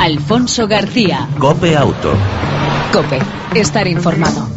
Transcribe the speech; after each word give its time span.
Alfonso 0.00 0.66
García. 0.66 1.28
Cope 1.38 1.76
Auto. 1.76 2.14
Cope, 2.90 3.18
estar 3.54 3.86
informado. 3.86 4.48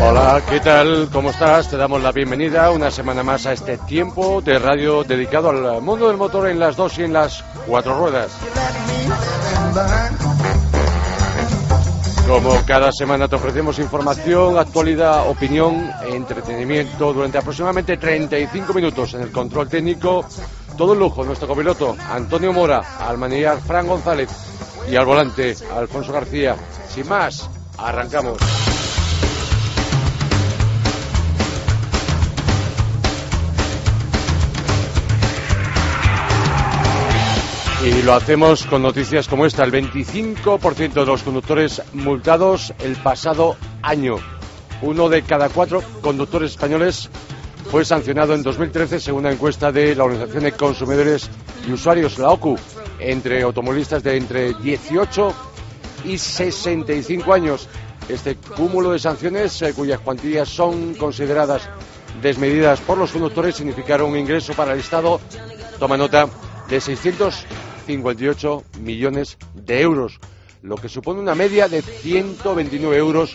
Hola, 0.00 0.42
¿qué 0.48 0.60
tal? 0.60 1.08
¿Cómo 1.12 1.30
estás? 1.30 1.68
Te 1.68 1.76
damos 1.76 2.00
la 2.02 2.12
bienvenida 2.12 2.70
una 2.70 2.92
semana 2.92 3.24
más 3.24 3.46
a 3.46 3.52
este 3.52 3.78
tiempo 3.78 4.40
de 4.42 4.60
radio 4.60 5.02
dedicado 5.02 5.50
al 5.50 5.82
mundo 5.82 6.06
del 6.06 6.16
motor 6.16 6.48
en 6.48 6.60
las 6.60 6.76
dos 6.76 6.98
y 6.98 7.02
en 7.02 7.12
las 7.12 7.42
cuatro 7.66 7.98
ruedas. 7.98 8.30
Como 12.26 12.64
cada 12.64 12.90
semana 12.92 13.28
te 13.28 13.36
ofrecemos 13.36 13.78
información, 13.78 14.58
actualidad, 14.58 15.28
opinión 15.28 15.90
entretenimiento 16.08 17.12
durante 17.12 17.38
aproximadamente 17.38 17.96
35 17.96 18.72
minutos 18.72 19.14
en 19.14 19.22
el 19.22 19.30
control 19.30 19.68
técnico. 19.68 20.24
Todo 20.78 20.92
un 20.92 20.98
lujo, 20.98 21.24
nuestro 21.24 21.46
copiloto 21.46 21.94
Antonio 22.10 22.52
Mora, 22.52 22.96
al 22.98 23.18
manillar 23.18 23.60
Fran 23.60 23.86
González 23.86 24.30
y 24.90 24.96
al 24.96 25.04
volante 25.04 25.54
Alfonso 25.76 26.12
García. 26.12 26.56
Sin 26.88 27.06
más, 27.08 27.50
arrancamos. 27.76 28.38
Y 37.84 38.02
lo 38.02 38.14
hacemos 38.14 38.64
con 38.66 38.80
noticias 38.80 39.26
como 39.26 39.44
esta. 39.44 39.64
El 39.64 39.72
25% 39.72 40.92
de 40.92 41.04
los 41.04 41.24
conductores 41.24 41.82
multados 41.92 42.72
el 42.78 42.94
pasado 42.94 43.56
año. 43.82 44.18
Uno 44.82 45.08
de 45.08 45.22
cada 45.22 45.48
cuatro 45.48 45.82
conductores 46.00 46.52
españoles 46.52 47.10
fue 47.72 47.84
sancionado 47.84 48.34
en 48.34 48.44
2013 48.44 49.00
según 49.00 49.22
una 49.22 49.32
encuesta 49.32 49.72
de 49.72 49.96
la 49.96 50.04
Organización 50.04 50.44
de 50.44 50.52
Consumidores 50.52 51.28
y 51.68 51.72
Usuarios, 51.72 52.18
la 52.18 52.30
OCU, 52.30 52.56
entre 53.00 53.42
automovilistas 53.42 54.04
de 54.04 54.16
entre 54.16 54.54
18 54.54 55.34
y 56.04 56.18
65 56.18 57.34
años. 57.34 57.68
Este 58.08 58.36
cúmulo 58.36 58.92
de 58.92 59.00
sanciones, 59.00 59.60
eh, 59.60 59.72
cuyas 59.74 59.98
cuantías 59.98 60.48
son 60.48 60.94
consideradas 60.94 61.62
desmedidas 62.22 62.80
por 62.80 62.96
los 62.96 63.10
conductores, 63.10 63.56
significaron 63.56 64.10
un 64.10 64.18
ingreso 64.18 64.52
para 64.52 64.72
el 64.72 64.78
Estado, 64.78 65.20
toma 65.80 65.96
nota, 65.96 66.28
de 66.68 66.80
658 67.82 68.62
millones 68.80 69.38
de 69.54 69.80
euros, 69.80 70.18
lo 70.62 70.76
que 70.76 70.88
supone 70.88 71.20
una 71.20 71.34
media 71.34 71.68
de 71.68 71.82
129 71.82 72.96
euros 72.96 73.34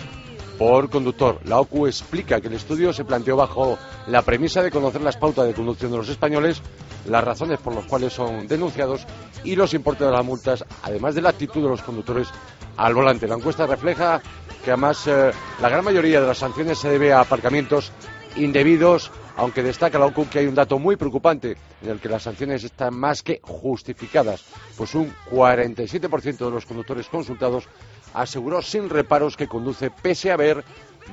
por 0.57 0.89
conductor. 0.89 1.39
La 1.45 1.59
OCU 1.59 1.87
explica 1.87 2.41
que 2.41 2.47
el 2.47 2.53
estudio 2.53 2.93
se 2.93 3.05
planteó 3.05 3.35
bajo 3.35 3.77
la 4.07 4.21
premisa 4.23 4.63
de 4.63 4.71
conocer 4.71 5.01
las 5.01 5.17
pautas 5.17 5.45
de 5.47 5.53
conducción 5.53 5.91
de 5.91 5.97
los 5.97 6.09
españoles, 6.09 6.61
las 7.07 7.23
razones 7.23 7.59
por 7.59 7.75
las 7.75 7.85
cuales 7.85 8.13
son 8.13 8.47
denunciados 8.47 9.05
y 9.43 9.55
los 9.55 9.73
importes 9.73 10.07
de 10.07 10.13
las 10.13 10.25
multas, 10.25 10.65
además 10.83 11.15
de 11.15 11.21
la 11.21 11.29
actitud 11.29 11.61
de 11.61 11.69
los 11.69 11.83
conductores 11.83 12.27
al 12.75 12.93
volante. 12.93 13.27
La 13.27 13.35
encuesta 13.35 13.67
refleja 13.67 14.21
que 14.63 14.71
además 14.71 15.05
eh, 15.07 15.31
la 15.61 15.69
gran 15.69 15.83
mayoría 15.83 16.21
de 16.21 16.27
las 16.27 16.39
sanciones 16.39 16.79
se 16.79 16.89
debe 16.89 17.13
a 17.13 17.21
aparcamientos 17.21 17.91
indebidos, 18.36 19.11
aunque 19.36 19.64
destaca 19.64 20.00
la 20.00 20.08
OCU 20.08 20.28
que 20.30 20.39
hay 20.39 20.47
un 20.47 20.56
dato 20.56 20.80
muy 20.80 20.95
preocupante 20.95 21.58
en 21.81 21.89
el 21.89 22.00
que 22.00 22.09
las 22.09 22.23
sanciones 22.23 22.64
están 22.64 22.95
más 22.95 23.23
que 23.23 23.39
justificadas, 23.42 24.44
pues 24.78 24.95
un 24.95 25.14
47% 25.31 26.38
de 26.38 26.52
los 26.52 26.66
conductores 26.66 27.08
consultados 27.08 27.67
aseguró 28.14 28.61
sin 28.61 28.89
reparos 28.89 29.38
que 29.38 29.48
conduce 29.48 29.92
pese 29.92 30.31
a 30.31 30.36
haber 30.36 30.64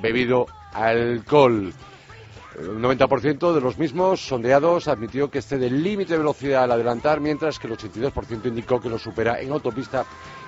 bebido 0.00 0.46
alcohol. 0.72 1.72
El 2.58 2.78
90% 2.78 3.52
de 3.52 3.60
los 3.60 3.78
mismos 3.78 4.20
sondeados 4.20 4.86
admitió 4.86 5.28
que 5.28 5.38
excede 5.38 5.66
el 5.66 5.82
límite 5.82 6.12
de 6.12 6.18
velocidad 6.18 6.64
al 6.64 6.72
adelantar, 6.72 7.20
mientras 7.20 7.58
que 7.58 7.66
el 7.66 7.76
82% 7.76 8.46
indicó 8.46 8.80
que 8.80 8.88
lo 8.88 8.98
supera 8.98 9.40
en 9.40 9.50
autopista 9.50 10.04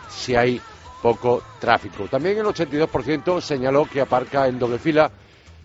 si 0.09 0.37
hay 0.37 0.61
poco 1.03 1.43
tráfico. 1.59 2.07
También 2.09 2.39
el 2.39 2.47
82% 2.47 3.41
señaló 3.41 3.87
que 3.87 4.01
aparca 4.01 4.47
en 4.47 4.59
doble 4.59 4.79
fila 4.79 5.11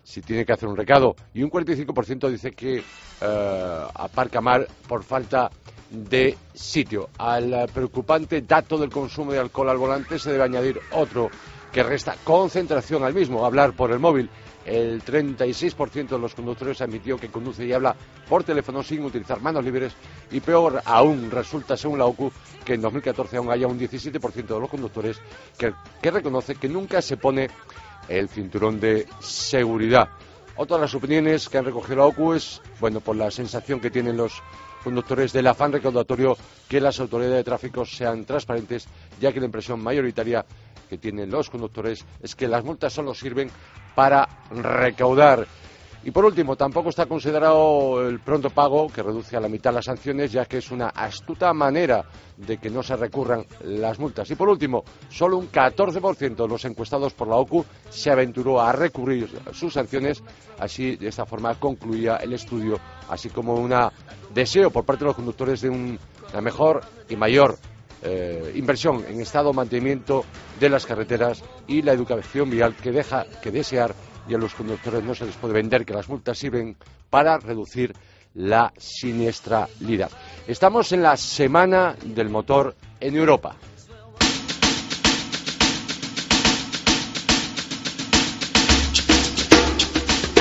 si 0.03 0.22
tiene 0.22 0.45
que 0.45 0.53
hacer 0.53 0.67
un 0.67 0.78
recado 0.78 1.16
y 1.34 1.44
un 1.44 1.50
45% 1.50 2.29
dice 2.29 2.51
que 2.51 2.84
eh, 3.22 3.85
aparca 3.94 4.41
mal 4.41 4.67
por 4.88 5.03
falta 5.03 5.50
de 5.89 6.38
sitio. 6.53 7.09
Al 7.17 7.69
preocupante 7.73 8.41
dato 8.41 8.78
del 8.78 8.90
consumo 8.90 9.31
de 9.34 9.40
alcohol 9.40 9.69
al 9.69 9.78
volante 9.78 10.17
se 10.17 10.31
debe 10.31 10.44
añadir 10.44 10.79
otro 10.91 11.29
que 11.72 11.84
resta 11.84 12.16
concentración 12.23 13.03
al 13.03 13.13
mismo, 13.13 13.45
hablar 13.45 13.73
por 13.73 13.91
el 13.91 14.00
móvil. 14.00 14.29
El 14.66 15.03
36% 15.03 16.09
de 16.09 16.19
los 16.19 16.35
conductores 16.35 16.81
admitió 16.81 17.17
que 17.17 17.29
conduce 17.29 17.66
y 17.66 17.73
habla 17.73 17.95
por 18.29 18.44
teléfono 18.44 18.84
sin 18.84 19.03
utilizar 19.03 19.41
manos 19.41 19.66
libres 19.66 19.94
y 20.29 20.40
peor 20.40 20.81
aún 20.85 21.31
resulta, 21.31 21.75
según 21.75 21.97
la 21.97 22.06
OCU, 22.06 22.31
que 22.63 22.75
en 22.75 22.81
2014 22.81 23.38
aún 23.38 23.50
haya 23.50 23.66
un 23.66 23.79
17% 23.79 24.34
de 24.45 24.59
los 24.59 24.69
conductores 24.69 25.19
que, 25.57 25.73
que 26.00 26.11
reconoce 26.11 26.56
que 26.56 26.69
nunca 26.69 27.01
se 27.01 27.17
pone 27.17 27.50
el 28.07 28.29
cinturón 28.29 28.79
de 28.79 29.07
seguridad. 29.19 30.09
Otras 30.56 30.79
de 30.79 30.85
las 30.85 30.95
opiniones 30.95 31.50
que 31.50 31.57
han 31.57 31.66
recogido 31.66 31.97
la 31.97 32.06
OCU 32.06 32.34
es, 32.34 32.62
bueno, 32.79 33.00
por 33.00 33.16
la 33.16 33.31
sensación 33.31 33.79
que 33.79 33.89
tienen 33.89 34.17
los 34.17 34.41
conductores 34.84 35.31
del 35.31 35.47
afán 35.47 35.72
recaudatorio 35.72 36.38
que 36.67 36.81
las 36.81 37.00
autoridades 37.00 37.38
de 37.38 37.44
tráfico 37.44 37.85
sean 37.85 38.25
transparentes, 38.25 38.88
ya 39.19 39.31
que 39.31 39.40
la 39.40 39.45
impresión 39.45 39.81
mayoritaria 39.81 40.45
que 40.90 40.97
tienen 40.97 41.29
los 41.31 41.50
conductores 41.50 42.06
es 42.22 42.35
que 42.35 42.47
las 42.47 42.63
multas 42.63 42.94
solo 42.94 43.13
sirven 43.13 43.50
para 43.95 44.28
recaudar. 44.51 45.47
Y 46.03 46.09
por 46.09 46.25
último, 46.25 46.56
tampoco 46.56 46.89
está 46.89 47.06
considerado 47.06 48.07
el 48.07 48.19
pronto 48.22 48.50
pago, 48.50 48.88
que 48.88 49.03
reduce 49.03 49.38
a 49.38 49.39
la 49.39 49.47
mitad 49.47 49.72
las 49.72 49.85
sanciones, 49.85 50.31
ya 50.31 50.45
que 50.45 50.57
es 50.57 50.72
una 50.72 50.88
astuta 50.89 51.53
manera 51.53 52.03
de 52.38 52.57
que 52.57 52.72
no 52.72 52.81
se 52.81 52.95
recurran 52.95 53.45
las 53.63 54.00
multas. 54.00 54.29
Y 54.31 54.35
por 54.35 54.50
último, 54.50 54.84
solo 55.09 55.38
un 55.38 55.51
14% 55.51 56.35
de 56.35 56.47
los 56.47 56.66
encuestados 56.66 57.13
por 57.13 57.28
la 57.28 57.35
OCU 57.35 57.63
se 57.91 58.09
aventuró 58.09 58.59
a 58.59 58.72
recurrir 58.72 59.29
sus 59.53 59.73
sanciones. 59.73 60.23
Así, 60.57 60.95
de 60.95 61.09
esta 61.09 61.28
forma, 61.28 61.53
concluía 61.59 62.16
el 62.16 62.34
estudio, 62.34 62.79
así 63.07 63.29
como 63.29 63.53
un 63.53 63.72
deseo 64.34 64.72
por 64.72 64.84
parte 64.85 65.03
de 65.03 65.09
los 65.09 65.16
conductores 65.16 65.61
de 65.61 65.69
un- 65.69 66.00
una 66.31 66.41
mejor 66.41 66.81
y 67.09 67.16
mayor 67.16 67.57
eh, 68.03 68.53
inversión 68.56 69.06
en 69.07 69.22
estado 69.22 69.53
mantenimiento 69.53 70.25
de 70.59 70.69
las 70.69 70.88
carreteras 70.88 71.44
y 71.67 71.84
la 71.84 71.91
educación 71.94 72.50
vial 72.50 72.75
que 72.75 72.91
deja 72.91 73.28
que 73.44 73.51
desear 73.51 73.94
y 74.27 74.33
a 74.33 74.37
los 74.37 74.53
conductores 74.53 75.03
no 75.03 75.15
se 75.15 75.25
les 75.25 75.35
puede 75.35 75.53
vender 75.53 75.85
que 75.85 75.93
las 75.93 76.09
multas 76.09 76.37
sirven 76.37 76.75
para 77.09 77.37
reducir 77.37 77.93
la 78.33 78.71
siniestralidad. 78.77 80.09
Estamos 80.47 80.91
en 80.91 81.03
la 81.03 81.17
semana 81.17 81.95
del 82.03 82.29
motor 82.29 82.75
en 82.99 83.15
Europa. 83.15 83.55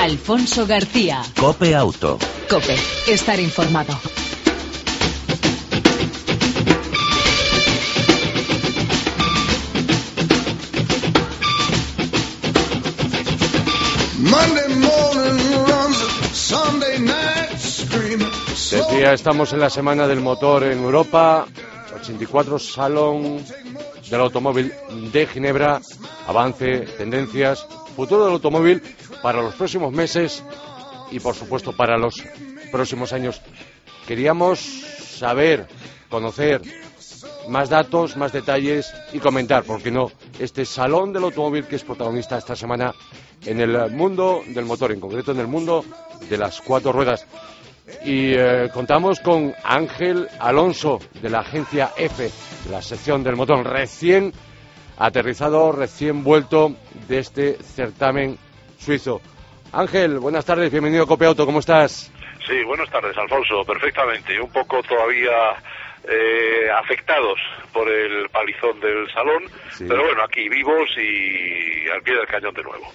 Alfonso 0.01 0.67
García. 0.67 1.23
Cope 1.39 1.75
Auto. 1.75 2.19
Cope, 2.49 2.75
estar 3.07 3.39
informado. 3.39 4.20
Decía, 19.01 19.15
estamos 19.15 19.51
en 19.55 19.61
la 19.61 19.71
semana 19.71 20.07
del 20.07 20.21
motor 20.21 20.63
en 20.63 20.81
Europa, 20.85 21.47
84 22.03 22.59
Salón 22.59 23.43
del 24.11 24.21
Automóvil 24.21 24.75
de 25.11 25.27
Ginebra, 25.27 25.81
avance, 26.27 26.81
tendencias, 26.99 27.67
futuro 27.97 28.25
del 28.25 28.35
automóvil 28.35 28.83
para 29.23 29.41
los 29.41 29.55
próximos 29.55 29.91
meses 29.91 30.45
y 31.11 31.19
por 31.19 31.35
supuesto 31.35 31.75
para 31.75 31.97
los 31.97 32.23
próximos 32.71 33.15
años. 33.15 33.41
Queríamos 34.07 34.61
saber, 34.61 35.67
conocer 36.11 36.61
más 37.49 37.71
datos, 37.71 38.19
más 38.19 38.33
detalles 38.33 38.93
y 39.15 39.19
comentar, 39.19 39.65
¿por 39.65 39.83
qué 39.83 39.91
no?, 39.91 40.13
este 40.39 40.67
Salón 40.67 41.15
del 41.15 41.25
Automóvil 41.25 41.65
que 41.65 41.77
es 41.77 41.85
protagonista 41.85 42.37
esta 42.37 42.55
semana 42.55 42.95
en 43.47 43.63
el 43.63 43.91
mundo 43.93 44.43
del 44.47 44.67
motor, 44.67 44.93
en 44.93 45.01
concreto 45.01 45.33
en 45.33 45.41
el 45.41 45.47
mundo 45.47 45.87
de 46.29 46.37
las 46.37 46.61
cuatro 46.61 46.93
ruedas. 46.93 47.25
Y 48.05 48.35
eh, 48.35 48.69
contamos 48.73 49.21
con 49.21 49.55
Ángel 49.65 50.29
Alonso 50.39 50.99
de 51.21 51.31
la 51.31 51.41
agencia 51.41 51.91
F, 51.97 52.31
la 52.71 52.81
sección 52.83 53.23
del 53.23 53.37
motor, 53.37 53.67
recién 53.67 54.33
aterrizado, 54.99 55.73
recién 55.73 56.23
vuelto 56.25 56.75
de 57.09 57.19
este 57.19 57.55
certamen 57.63 58.39
suizo. 58.79 59.21
Ángel, 59.73 60.19
buenas 60.19 60.45
tardes, 60.45 60.71
bienvenido 60.71 61.05
a 61.05 61.07
Cope 61.07 61.27
Auto, 61.27 61.47
¿cómo 61.47 61.61
estás? 61.61 62.11
Sí, 62.47 62.63
buenas 62.65 62.91
tardes, 62.91 63.17
Alfonso, 63.17 63.65
perfectamente. 63.65 64.41
Un 64.41 64.51
poco 64.51 64.83
todavía 64.83 65.31
eh, 66.09 66.71
afectados 66.83 67.39
por 67.73 67.89
el 67.89 68.29
palizón 68.31 68.81
del 68.81 69.07
salón, 69.13 69.45
Sí. 69.73 69.85
pero 69.89 70.03
bueno, 70.05 70.23
aquí 70.25 70.49
vivos 70.49 70.89
y 70.97 71.89
al 71.91 72.03
pie 72.03 72.15
del 72.17 72.27
cañón 72.27 72.55
de 72.55 72.63
nuevo. 72.63 72.87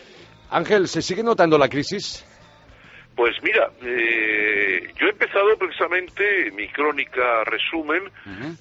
Ángel, 0.52 0.88
¿se 0.88 1.02
sigue 1.02 1.24
notando 1.24 1.58
la 1.58 1.70
crisis? 1.70 2.26
Pues 3.16 3.42
mira, 3.44 3.70
eh, 3.82 4.92
yo 4.98 5.08
he 5.08 5.12
empezado 5.12 5.58
precisamente 5.58 6.52
mi 6.52 6.68
crónica 6.68 7.44
resumen 7.46 8.12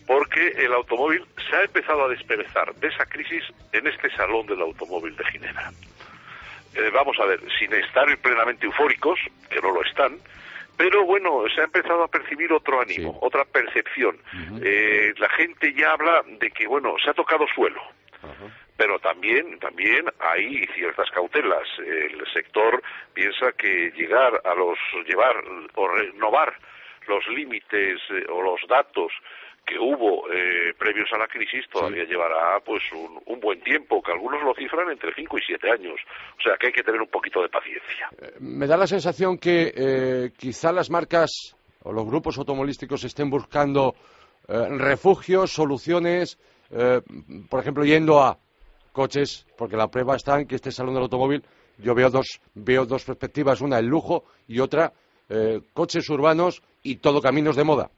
porque 0.06 0.48
el 0.58 0.72
automóvil 0.72 1.24
se 1.50 1.56
ha 1.56 1.62
empezado 1.62 2.04
a 2.04 2.08
desperezar 2.08 2.72
de 2.76 2.88
esa 2.88 3.04
crisis 3.06 3.42
en 3.72 3.86
este 3.88 4.10
salón 4.10 4.46
del 4.46 4.60
automóvil 4.60 5.16
de 5.16 5.24
Ginebra. 5.26 5.72
Eh, 6.76 6.90
vamos 6.92 7.16
a 7.20 7.24
ver, 7.26 7.40
sin 7.58 7.72
estar 7.74 8.06
plenamente 8.18 8.66
eufóricos, 8.66 9.18
que 9.50 9.60
no 9.60 9.72
lo 9.72 9.82
están, 9.82 10.18
pero 10.76 11.04
bueno, 11.04 11.44
se 11.54 11.60
ha 11.60 11.64
empezado 11.64 12.04
a 12.04 12.08
percibir 12.08 12.52
otro 12.52 12.80
ánimo, 12.80 13.12
Sí. 13.12 13.18
otra 13.22 13.44
percepción. 13.44 14.16
Eh, 14.62 15.14
la 15.18 15.28
gente 15.30 15.72
ya 15.74 15.92
habla 15.92 16.22
de 16.26 16.50
que, 16.50 16.66
bueno, 16.66 16.94
se 17.02 17.10
ha 17.10 17.14
tocado 17.14 17.44
suelo 17.54 17.80
pero 18.76 18.98
también 18.98 19.58
también 19.58 20.06
hay 20.18 20.66
ciertas 20.74 21.10
cautelas. 21.10 21.66
El 21.78 22.24
sector 22.32 22.82
piensa 23.12 23.52
que 23.52 23.90
llegar 23.96 24.40
a 24.44 24.54
los 24.54 24.78
llevar 25.06 25.36
o 25.74 25.88
renovar 25.88 26.54
los 27.06 27.26
límites 27.28 28.00
eh, 28.10 28.26
o 28.30 28.42
los 28.42 28.60
datos 28.68 29.12
que 29.64 29.78
hubo 29.78 30.30
eh, 30.30 30.74
previos 30.78 31.08
a 31.12 31.18
la 31.18 31.26
crisis 31.26 31.64
todavía 31.70 32.04
llevará 32.04 32.60
pues 32.60 32.82
un, 32.92 33.20
un 33.26 33.40
buen 33.40 33.60
tiempo 33.62 34.02
que 34.02 34.12
algunos 34.12 34.42
lo 34.42 34.54
cifran 34.54 34.90
entre 34.90 35.14
5 35.14 35.38
y 35.38 35.42
7 35.46 35.70
años. 35.70 36.00
O 36.38 36.42
sea 36.42 36.56
que 36.58 36.66
hay 36.66 36.72
que 36.72 36.82
tener 36.82 37.00
un 37.00 37.08
poquito 37.08 37.40
de 37.42 37.48
paciencia. 37.48 38.10
Me 38.40 38.66
da 38.66 38.76
la 38.76 38.86
sensación 38.86 39.38
que 39.38 39.72
eh, 39.74 40.30
quizá 40.36 40.70
las 40.70 40.90
marcas 40.90 41.56
o 41.82 41.92
los 41.92 42.06
grupos 42.06 42.36
automovilísticos 42.38 43.04
estén 43.04 43.30
buscando 43.30 43.94
eh, 44.48 44.68
refugios, 44.70 45.52
soluciones, 45.52 46.38
eh, 46.70 47.00
por 47.48 47.60
ejemplo, 47.60 47.84
yendo 47.84 48.20
a 48.20 48.36
coches, 48.94 49.46
porque 49.58 49.76
la 49.76 49.88
prueba 49.88 50.16
está 50.16 50.40
en 50.40 50.46
que 50.46 50.54
este 50.54 50.70
salón 50.72 50.94
del 50.94 51.02
automóvil 51.02 51.42
yo 51.78 51.94
veo 51.94 52.08
dos, 52.08 52.40
veo 52.54 52.86
dos 52.86 53.04
perspectivas, 53.04 53.60
una 53.60 53.78
el 53.80 53.86
lujo 53.86 54.24
y 54.48 54.60
otra 54.60 54.92
eh, 55.28 55.60
coches 55.74 56.08
urbanos 56.08 56.62
y 56.82 56.96
todo 56.96 57.20
caminos 57.20 57.56
de 57.56 57.64
moda. 57.64 57.90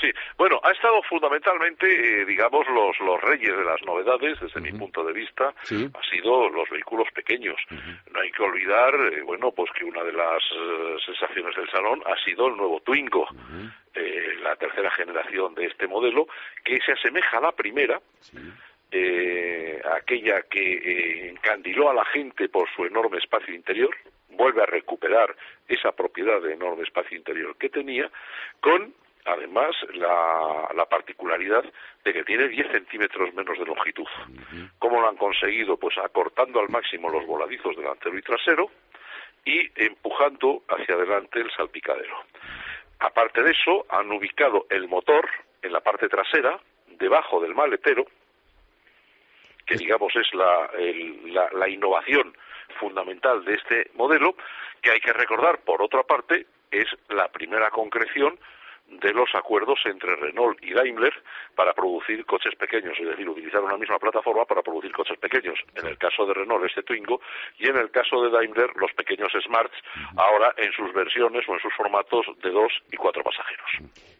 Sí, 0.00 0.10
bueno, 0.36 0.60
ha 0.62 0.70
estado 0.72 1.00
fundamentalmente, 1.08 1.86
eh, 1.86 2.24
digamos, 2.26 2.66
los, 2.68 2.98
los 3.00 3.20
reyes 3.22 3.56
de 3.56 3.64
las 3.64 3.80
novedades, 3.86 4.38
desde 4.40 4.60
mi 4.60 4.72
punto 4.72 5.02
de 5.04 5.12
vista, 5.12 5.54
Sí. 5.62 5.88
ha 5.94 6.02
sido 6.10 6.48
los 6.50 6.68
vehículos 6.68 7.08
pequeños. 7.14 7.56
No 8.12 8.20
hay 8.20 8.30
que 8.32 8.42
olvidar, 8.42 8.92
eh, 9.12 9.22
bueno, 9.22 9.50
pues 9.52 9.70
que 9.72 9.84
una 9.84 10.02
de 10.04 10.12
las 10.12 10.42
eh, 10.52 10.96
sensaciones 11.06 11.56
del 11.56 11.70
salón 11.70 12.02
ha 12.06 12.22
sido 12.24 12.48
el 12.48 12.56
nuevo 12.56 12.80
Twingo, 12.80 13.26
eh, 13.94 14.34
la 14.42 14.54
tercera 14.56 14.90
generación 14.90 15.54
de 15.54 15.66
este 15.66 15.86
modelo, 15.88 16.26
que 16.64 16.78
se 16.84 16.92
asemeja 16.92 17.38
a 17.38 17.42
la 17.42 17.52
primera, 17.52 18.00
eh, 18.96 19.82
aquella 19.92 20.42
que 20.42 20.74
eh, 20.74 21.28
encandiló 21.30 21.90
a 21.90 21.94
la 21.94 22.04
gente 22.04 22.48
por 22.48 22.68
su 22.76 22.84
enorme 22.84 23.18
espacio 23.18 23.52
interior, 23.52 23.92
vuelve 24.30 24.62
a 24.62 24.66
recuperar 24.66 25.34
esa 25.66 25.90
propiedad 25.90 26.40
de 26.40 26.52
enorme 26.52 26.84
espacio 26.84 27.16
interior 27.16 27.56
que 27.56 27.70
tenía, 27.70 28.08
con 28.60 28.94
además 29.24 29.74
la, 29.94 30.68
la 30.76 30.86
particularidad 30.86 31.64
de 32.04 32.12
que 32.12 32.22
tiene 32.22 32.46
10 32.46 32.70
centímetros 32.70 33.34
menos 33.34 33.58
de 33.58 33.64
longitud. 33.64 34.06
¿Cómo 34.78 35.00
lo 35.00 35.08
han 35.08 35.16
conseguido? 35.16 35.76
Pues 35.76 35.98
acortando 35.98 36.60
al 36.60 36.68
máximo 36.68 37.08
los 37.08 37.26
voladizos 37.26 37.74
delantero 37.76 38.16
y 38.16 38.22
trasero 38.22 38.70
y 39.44 39.70
empujando 39.74 40.62
hacia 40.68 40.94
adelante 40.94 41.40
el 41.40 41.50
salpicadero. 41.50 42.14
Aparte 43.00 43.42
de 43.42 43.50
eso, 43.50 43.86
han 43.88 44.12
ubicado 44.12 44.66
el 44.70 44.86
motor 44.86 45.28
en 45.62 45.72
la 45.72 45.80
parte 45.80 46.08
trasera, 46.08 46.60
debajo 46.86 47.40
del 47.40 47.54
maletero, 47.54 48.06
que 49.66 49.76
digamos 49.76 50.14
es 50.16 50.32
la, 50.34 50.70
el- 50.78 51.32
la, 51.34 51.48
la 51.52 51.68
innovación 51.68 52.36
fundamental 52.80 53.44
de 53.44 53.54
este 53.54 53.90
modelo, 53.94 54.34
que 54.82 54.90
hay 54.90 55.00
que 55.00 55.12
recordar, 55.12 55.58
por 55.60 55.80
otra 55.82 56.02
parte, 56.02 56.46
es 56.70 56.86
la 57.08 57.28
primera 57.28 57.70
concreción 57.70 58.38
de 58.86 59.14
los 59.14 59.34
acuerdos 59.34 59.80
entre 59.86 60.14
Renault 60.16 60.62
y 60.62 60.74
Daimler 60.74 61.14
para 61.54 61.72
producir 61.72 62.26
coches 62.26 62.54
pequeños, 62.56 62.98
es 63.00 63.06
decir, 63.08 63.26
utilizar 63.28 63.62
una 63.62 63.78
misma 63.78 63.98
plataforma 63.98 64.44
para 64.44 64.60
producir 64.62 64.92
coches 64.92 65.16
pequeños. 65.18 65.58
En 65.74 65.86
el 65.86 65.96
caso 65.96 66.26
de 66.26 66.34
Renault, 66.34 66.66
este 66.66 66.82
Twingo, 66.82 67.20
y 67.58 67.68
en 67.68 67.76
el 67.78 67.90
caso 67.90 68.22
de 68.22 68.30
Daimler, 68.30 68.70
los 68.76 68.92
pequeños 68.92 69.32
Smarts, 69.42 69.76
ahora 70.18 70.52
en 70.58 70.70
sus 70.72 70.92
versiones 70.92 71.48
o 71.48 71.54
en 71.54 71.60
sus 71.60 71.72
formatos 71.74 72.26
de 72.42 72.50
dos 72.50 72.72
y 72.92 72.96
cuatro 72.96 73.22
pasajeros. 73.22 73.70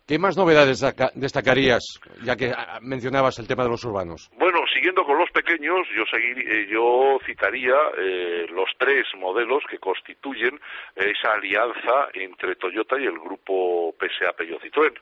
¿Qué 0.06 0.19
más 0.19 0.37
novedades 0.37 0.81
destaca- 0.83 1.12
destacarías, 1.15 1.83
ya 2.25 2.37
que 2.37 2.53
ah, 2.55 2.79
mencionabas 2.83 3.39
el 3.39 3.49
tema 3.49 3.65
de 3.65 3.71
los 3.71 3.83
urbanos? 3.87 4.29
Bueno, 4.37 4.59
siguiendo 4.75 5.03
con 5.03 5.17
los 5.17 5.31
pequeños, 5.31 5.79
yo, 5.97 6.05
seguir- 6.05 6.47
eh, 6.47 6.67
yo 6.71 7.19
citaría 7.25 7.75
eh, 7.97 8.47
los 8.51 8.69
tres 8.79 9.06
modelos 9.17 9.62
que 9.71 9.79
constituyen 9.79 10.61
esa 10.95 11.33
alianza 11.33 12.09
entre 12.12 12.55
Toyota 12.56 13.01
y 13.01 13.05
el 13.06 13.19
grupo 13.19 13.95
PSA 13.99 14.35
Peugeot 14.35 14.61
Citroën. 14.62 14.93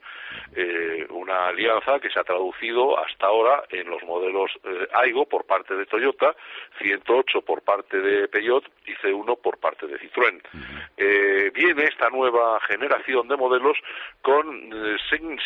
Eh, 0.54 1.06
una 1.10 1.46
alianza 1.48 1.98
que 1.98 2.08
se 2.08 2.20
ha 2.20 2.24
traducido 2.24 2.96
hasta 3.04 3.26
ahora 3.26 3.64
en 3.70 3.90
los 3.90 4.02
modelos 4.04 4.52
eh, 4.62 4.86
Aigo 4.94 5.26
por 5.26 5.46
parte 5.46 5.74
de 5.74 5.86
Toyota, 5.86 6.32
108 6.80 7.40
por 7.42 7.62
parte 7.62 7.98
de 8.00 8.28
Peugeot 8.28 8.64
y 8.86 8.92
C1 9.04 9.36
por 9.42 9.58
parte 9.58 9.88
de 9.88 9.98
Citroën. 9.98 10.40
Eh, 10.96 11.50
viene 11.52 11.84
esta 11.90 12.08
nueva 12.08 12.60
generación 12.68 13.26
de 13.26 13.36
modelos 13.36 13.76
con 14.20 14.46
eh, 14.72 14.91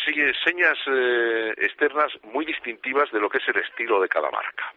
sigue- 0.05 0.33
señas 0.45 0.77
eh, 0.87 1.53
externas 1.57 2.11
muy 2.23 2.45
distintivas 2.45 3.11
de 3.11 3.19
lo 3.19 3.29
que 3.29 3.37
es 3.37 3.47
el 3.47 3.57
estilo 3.57 3.99
de 4.01 4.07
cada 4.09 4.29
marca. 4.31 4.73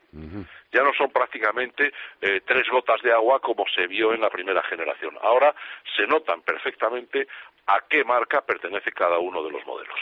Ya 0.72 0.82
no 0.82 0.92
son 0.96 1.10
prácticamente 1.10 1.92
eh, 2.20 2.40
tres 2.46 2.68
gotas 2.70 3.00
de 3.02 3.12
agua 3.12 3.40
como 3.40 3.64
se 3.74 3.86
vio 3.86 4.12
en 4.12 4.20
la 4.20 4.30
primera 4.30 4.62
generación. 4.64 5.16
Ahora 5.22 5.54
se 5.96 6.06
notan 6.06 6.42
perfectamente 6.42 7.26
a 7.66 7.80
qué 7.88 8.04
marca 8.04 8.40
pertenece 8.42 8.92
cada 8.92 9.18
uno 9.18 9.42
de 9.42 9.50
los 9.50 9.64
modelos. 9.66 9.98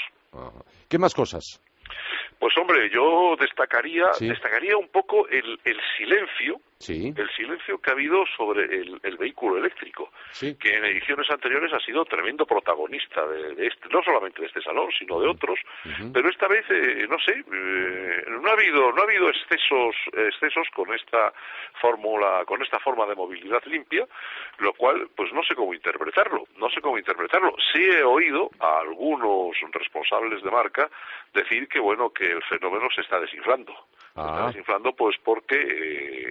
¿Qué 0.88 0.98
más 0.98 1.14
cosas? 1.14 1.62
Pues 2.38 2.56
hombre, 2.58 2.88
yo 2.90 3.34
destacaría, 3.40 4.12
Sí. 4.12 4.28
destacaría 4.28 4.76
un 4.76 4.88
poco 4.88 5.26
el, 5.28 5.58
el 5.64 5.80
silencio, 5.96 6.60
Sí, 6.80 7.12
el 7.16 7.30
silencio 7.30 7.78
que 7.80 7.90
ha 7.90 7.94
habido 7.94 8.24
sobre 8.36 8.64
el, 8.64 9.00
el 9.02 9.16
vehículo 9.16 9.58
eléctrico, 9.58 10.12
sí. 10.30 10.56
que 10.56 10.76
en 10.76 10.84
ediciones 10.84 11.28
anteriores 11.28 11.72
ha 11.72 11.80
sido 11.80 12.04
tremendo 12.04 12.46
protagonista 12.46 13.26
de, 13.26 13.54
de 13.56 13.66
este, 13.66 13.88
no 13.88 14.00
solamente 14.02 14.40
de 14.40 14.46
este 14.46 14.62
salón, 14.62 14.88
sino 14.96 15.18
de 15.20 15.26
otros, 15.28 15.58
pero 16.12 16.28
esta 16.30 16.46
vez, 16.46 16.64
eh, 16.70 17.06
no 17.08 17.18
sé, 17.18 17.32
eh, 17.52 18.24
no 18.28 18.48
ha 18.48 18.52
habido, 18.52 18.92
no 18.92 19.00
ha 19.00 19.04
habido 19.04 19.28
excesos, 19.28 19.96
excesos 20.14 20.68
con 20.74 20.94
esta 20.94 21.32
fórmula, 21.80 22.44
con 22.46 22.62
esta 22.62 22.78
forma 22.78 23.06
de 23.06 23.14
movilidad 23.16 23.62
limpia, 23.66 24.06
lo 24.58 24.72
cual, 24.74 25.08
pues 25.16 25.32
no 25.32 25.42
sé 25.42 25.54
cómo 25.56 25.74
interpretarlo, 25.74 26.44
no 26.58 26.70
sé 26.70 26.80
cómo 26.80 26.96
interpretarlo. 26.98 27.54
Sí 27.72 27.82
he 27.82 28.02
oído 28.04 28.50
a 28.60 28.80
algunos 28.80 29.56
responsables 29.72 30.42
de 30.42 30.50
marca 30.50 30.88
decir 31.34 31.66
que 31.68 31.78
bueno 31.80 32.10
que 32.10 32.24
el 32.30 32.42
fenómeno 32.44 32.88
se 32.94 33.00
está 33.02 33.18
desinflando. 33.20 33.72
Se 33.72 34.20
Ah. 34.20 34.30
está 34.30 34.46
desinflando 34.48 34.92
pues 34.96 35.16
porque 35.22 35.56
eh, 35.56 36.27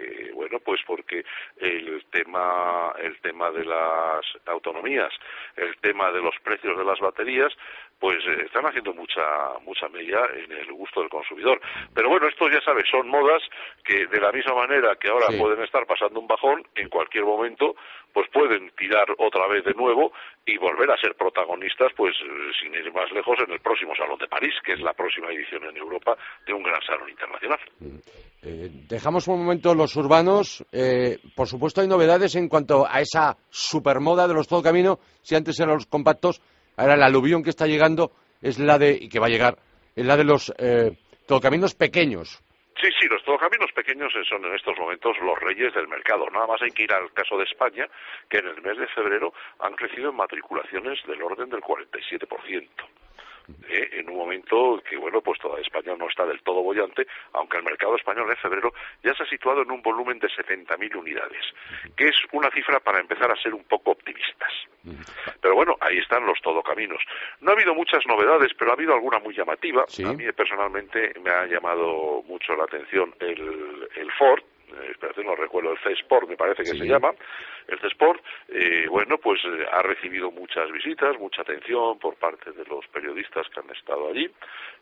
bueno 0.48 0.64
pues 0.64 0.82
porque 0.86 1.26
el 1.58 2.06
tema 2.12 2.94
el 3.00 3.20
tema 3.20 3.52
de 3.52 3.66
las 3.66 4.26
autonomías 4.46 5.14
el 5.56 5.76
tema 5.78 6.12
de 6.12 6.22
los 6.22 6.36
precios 6.44 6.78
de 6.78 6.86
las 6.86 7.00
baterías 7.00 7.54
pues 8.00 8.18
eh, 8.28 8.44
están 8.46 8.66
haciendo 8.66 8.94
mucha 8.94 9.22
mucha 9.66 9.88
media 9.90 10.20
en 10.36 10.52
el 10.52 10.72
gusto 10.74 11.02
del 11.02 11.10
consumidor 11.10 11.60
pero 11.94 12.10
bueno 12.10 12.28
esto 12.28 12.48
ya 12.50 12.62
sabes 12.62 12.84
son 12.92 13.08
modas 13.10 13.42
que 13.84 14.06
de 14.08 14.20
la 14.22 14.32
misma 14.32 14.54
manera 14.56 14.96
que 14.96 15.10
ahora 15.10 15.28
Sí. 15.30 15.38
pueden 15.40 15.64
estar 15.64 15.86
pasando 15.86 16.20
un 16.20 16.28
bajón 16.28 16.64
en 16.76 16.90
cualquier 16.90 17.26
momento 17.26 17.76
pues 18.14 18.28
pueden 18.32 18.72
tirar 18.78 19.06
otra 19.18 19.48
vez 19.48 19.64
de 19.66 19.74
nuevo 19.74 20.12
y 20.46 20.58
volver 20.58 20.90
a 20.92 20.98
ser 20.98 21.16
protagonistas 21.16 21.92
pues 21.96 22.16
eh, 22.24 22.52
sin 22.62 22.74
ir 22.74 22.92
más 22.94 23.12
lejos 23.12 23.36
en 23.46 23.52
el 23.52 23.60
próximo 23.60 23.94
salón 23.96 24.18
de 24.20 24.28
París 24.28 24.54
que 24.64 24.74
es 24.74 24.80
la 24.80 24.94
próxima 24.94 25.28
edición 25.32 25.64
en 25.66 25.78
Europa 25.78 26.16
de 26.46 26.54
un 26.54 26.64
gran 26.64 26.82
salón 26.84 27.10
internacional 27.10 27.60
Eh, 28.44 28.70
dejamos 28.88 29.26
por 29.26 29.34
un 29.36 29.42
momento 29.44 29.74
los 29.74 29.96
urbanos. 29.96 30.64
Eh, 30.72 31.18
por 31.36 31.48
supuesto, 31.48 31.82
hay 31.82 31.88
novedades 31.88 32.36
en 32.36 32.48
cuanto 32.48 32.86
a 32.88 33.02
esa 33.02 33.36
supermoda 33.50 34.28
de 34.28 34.36
los 34.36 34.48
todo 34.48 34.62
camino. 34.62 35.00
Si 35.24 35.36
antes 35.36 35.60
eran 35.60 35.74
los 35.74 35.88
compactos, 35.88 36.40
ahora 36.78 36.96
la 36.96 37.08
aluvión 37.08 37.44
que 37.44 37.50
está 37.50 37.68
llegando 37.68 38.12
es 38.42 38.60
la 38.60 38.78
de, 38.78 38.92
y 38.92 39.10
que 39.10 39.20
va 39.20 39.26
a 39.28 39.30
llegar, 39.30 39.58
es 39.96 40.06
la 40.06 40.16
de 40.16 40.24
los 40.24 40.54
eh, 40.58 40.92
todocaminos 41.28 41.76
pequeños. 41.76 42.42
Sí, 42.80 42.90
sí, 43.00 43.08
los 43.08 43.24
todocaminos 43.24 43.72
pequeños 43.74 44.14
son 44.30 44.46
en 44.46 44.54
estos 44.54 44.78
momentos 44.78 45.18
los 45.20 45.40
reyes 45.40 45.74
del 45.74 45.88
mercado. 45.88 46.30
Nada 46.30 46.46
más 46.46 46.62
hay 46.62 46.70
que 46.70 46.84
ir 46.84 46.94
al 46.94 47.12
caso 47.12 47.36
de 47.38 47.46
España, 47.46 47.88
que 48.30 48.38
en 48.38 48.48
el 48.48 48.62
mes 48.62 48.78
de 48.78 48.88
febrero 48.88 49.34
han 49.60 49.74
crecido 49.74 50.12
en 50.12 50.16
matriculaciones 50.16 51.00
del 51.08 51.24
orden 51.24 51.50
del 51.50 51.62
47%. 51.62 52.70
eh, 53.70 53.90
en 53.94 54.10
un 54.10 54.18
momento 54.18 54.82
que, 54.88 54.98
bueno, 54.98 55.22
pues 55.22 55.40
toda 55.40 55.60
España 55.62 55.96
no 55.98 56.08
está 56.08 56.26
del 56.26 56.42
todo 56.44 56.62
bollante, 56.62 57.08
aunque 57.34 57.58
el 57.58 57.64
mercado 57.64 57.96
español 57.96 58.30
en 58.30 58.38
febrero 58.38 58.74
ya 59.04 59.14
se 59.14 59.24
ha 59.24 59.26
situado 59.26 59.62
en 59.62 59.72
un 59.72 59.82
volumen 59.82 60.20
de 60.20 60.28
70.000 60.28 60.96
unidades, 60.96 61.44
que 61.96 62.10
es 62.10 62.16
una 62.34 62.52
cifra 62.52 62.80
para 62.80 63.00
empezar 63.00 63.32
a 63.32 63.42
ser 63.42 63.54
un 63.54 63.64
poco 63.64 63.92
optimistas. 63.92 64.52
Pero 65.48 65.56
bueno, 65.56 65.78
ahí 65.80 65.98
están 65.98 66.26
los 66.26 66.42
todocaminos. 66.42 67.02
No 67.40 67.52
ha 67.52 67.54
habido 67.54 67.74
muchas 67.74 68.06
novedades, 68.06 68.52
pero 68.60 68.72
ha 68.72 68.74
habido 68.74 68.94
alguna 68.94 69.20
muy 69.20 69.34
llamativa. 69.34 69.86
A 70.06 70.12
mí 70.12 70.26
personalmente 70.34 71.14
me 71.24 71.30
ha 71.30 71.46
llamado 71.46 72.22
mucho 72.28 72.54
la 72.58 72.66
atención 72.66 73.16
el, 73.22 73.88
el 73.96 74.12
Ford, 74.12 74.44
eh, 74.68 75.24
no 75.24 75.36
recuerdo, 75.36 75.72
el 75.72 75.80
C-Sport 75.80 76.30
me 76.30 76.38
parece 76.38 76.64
que 76.64 76.78
se 76.78 76.86
llama, 76.86 77.12
el 77.68 77.80
C-Sport, 77.80 78.24
eh, 78.50 78.88
bueno, 78.90 79.18
pues 79.18 79.42
eh, 79.46 79.66
ha 79.72 79.82
recibido 79.82 80.32
muchas 80.32 80.72
visitas, 80.72 81.18
mucha 81.20 81.42
atención 81.42 82.00
por 82.00 82.16
parte 82.16 82.52
de 82.52 82.64
los 82.66 82.86
periodistas 82.88 83.48
que 83.50 83.60
han 83.60 83.70
estado 83.76 84.10
allí, 84.10 84.30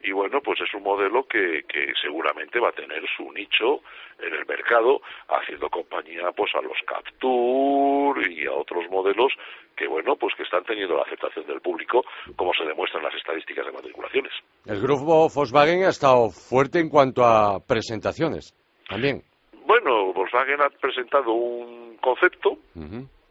y 0.02 0.12
bueno, 0.12 0.42
pues 0.42 0.60
es 0.62 0.74
un 0.74 0.84
modelo 0.84 1.26
que, 1.28 1.64
que 1.68 1.94
seguramente 2.02 2.60
va 2.60 2.70
a 2.70 2.74
tener 2.74 3.04
su 3.16 3.32
nicho 3.32 3.82
en 4.20 4.34
el 4.34 4.46
mercado, 4.46 5.02
haciendo 5.28 5.70
compañía 5.70 6.32
pues 6.32 6.52
a 6.56 6.62
los 6.62 6.78
Captur 6.86 8.22
y 8.30 8.46
a 8.46 8.54
otros 8.54 8.90
modelos 8.90 9.34
que 9.76 9.88
bueno, 9.88 10.16
pues 10.16 10.34
que 10.36 10.44
están 10.44 10.64
teniendo 10.64 10.96
la 10.96 11.04
aceptación 11.04 11.46
del 11.48 11.60
público, 11.62 12.04
como 12.36 12.54
se 12.54 12.64
demuestran 12.64 13.04
las 13.04 13.14
estadísticas 13.14 13.66
de 13.66 13.72
matriculaciones. 13.72 14.32
El 14.66 14.82
grupo 14.82 15.28
Volkswagen 15.28 15.84
ha 15.84 15.90
estado 15.90 16.30
fuerte 16.30 16.80
en 16.80 16.90
cuanto 16.90 17.26
a 17.26 17.60
presentaciones, 17.60 18.56
también. 18.88 19.24
Bueno, 19.66 20.14
Volkswagen 20.14 20.62
ha 20.62 20.70
presentado 20.70 21.34
un 21.34 21.98
concepto 21.98 22.58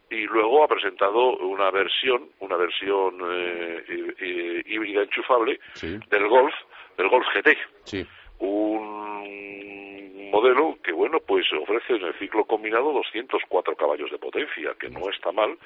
y 0.09 0.25
luego 0.25 0.63
ha 0.63 0.67
presentado 0.67 1.37
una 1.37 1.71
versión, 1.71 2.29
una 2.39 2.57
versión 2.57 3.15
eh, 3.29 4.63
híbrida 4.65 5.03
enchufable 5.03 5.59
del 5.81 6.27
Golf, 6.27 6.53
del 6.97 7.09
Golf 7.09 7.25
GT. 7.33 7.57
Sí. 7.83 8.05
Un 8.39 9.94
modelo 10.35 10.77
que, 10.83 10.91
bueno, 10.91 11.19
pues 11.25 11.45
ofrece 11.53 11.95
en 11.95 12.03
el 12.03 12.13
ciclo 12.19 12.43
combinado 12.43 12.91
204 12.91 13.75
caballos 13.75 14.11
de 14.11 14.17
potencia, 14.17 14.75
que 14.77 14.89
no, 14.89 15.09
está 15.09 15.31
mal, 15.31 15.57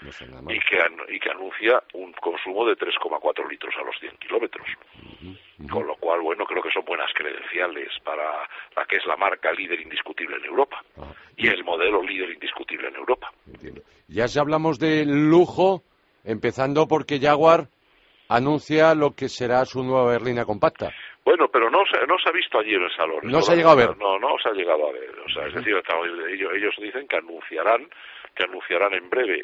y, 0.47 0.59
que, 0.59 0.77
y 1.09 1.19
que 1.19 1.31
anuncia 1.31 1.81
un 1.93 2.13
consumo 2.13 2.65
de 2.65 2.75
3,4 2.77 3.49
litros 3.49 3.73
a 3.79 3.83
los 3.83 3.95
100 3.99 4.17
kilómetros. 4.17 4.67
Con 5.71 5.87
lo 5.87 5.95
cual, 5.95 6.21
bueno, 6.21 6.45
creo 6.45 6.61
que 6.61 6.69
son 6.71 6.85
buenas 6.85 7.11
credenciales 7.13 7.89
para 8.03 8.47
la 8.75 8.85
que 8.85 8.97
es 8.97 9.05
la 9.05 9.17
marca 9.17 9.51
líder 9.51 9.81
indiscutible 9.81 10.37
en 10.37 10.45
Europa 10.45 10.81
ah. 10.97 11.11
y 11.35 11.47
el 11.47 11.63
modelo 11.63 12.01
líder 12.03 12.29
indiscutible 12.29 12.87
en 12.87 12.95
Europa. 12.95 13.31
Ya 14.07 14.27
si 14.27 14.39
hablamos 14.39 14.79
de 14.79 15.03
lujo, 15.05 15.81
empezando 16.23 16.87
porque 16.87 17.19
Jaguar 17.19 17.67
anuncia 18.29 18.93
lo 18.93 19.15
que 19.15 19.27
será 19.27 19.65
su 19.65 19.83
nueva 19.83 20.11
berlina 20.11 20.45
compacta. 20.45 20.91
Bueno, 21.25 21.47
pero 21.51 21.69
no 21.69 21.83
se, 21.85 22.05
no 22.07 22.17
se 22.17 22.29
ha 22.29 22.31
visto 22.31 22.59
allí 22.59 22.73
en 22.73 22.83
el 22.83 22.95
salón. 22.95 23.19
No 23.23 23.41
se 23.41 23.53
ha 23.53 23.55
llegado 23.55 23.73
a 23.73 23.87
ver. 23.87 23.97
No, 23.97 24.17
no 24.17 24.37
se 24.41 24.49
ha 24.49 24.53
llegado 24.53 24.87
a 24.87 24.91
ver. 24.91 25.11
O 25.25 25.29
sea, 25.29 25.47
es 25.47 25.53
decir, 25.53 25.75
ellos, 26.31 26.51
ellos 26.55 26.75
dicen 26.79 27.07
que 27.07 27.17
anunciarán 27.17 27.87
que 28.39 28.45
anunciarán 28.45 28.93
en 28.93 29.09
breve 29.09 29.43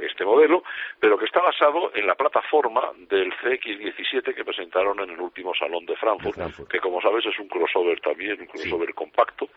este 0.00 0.24
modelo, 0.24 0.64
pero 0.98 1.16
que 1.16 1.26
está 1.26 1.40
basado 1.40 1.92
en 1.94 2.06
la 2.06 2.16
plataforma 2.16 2.90
del 3.08 3.32
CX17 3.34 4.34
que 4.34 4.44
presentaron 4.44 4.98
en 5.00 5.10
el 5.10 5.20
último 5.20 5.54
salón 5.54 5.86
de 5.86 5.94
Frankfurt, 5.96 6.68
que 6.68 6.80
como 6.80 7.00
sabes 7.00 7.24
es 7.24 7.38
un 7.38 7.46
crossover 7.46 8.00
también, 8.00 8.40
un 8.40 8.46
crossover 8.46 8.92
compacto, 8.94 9.48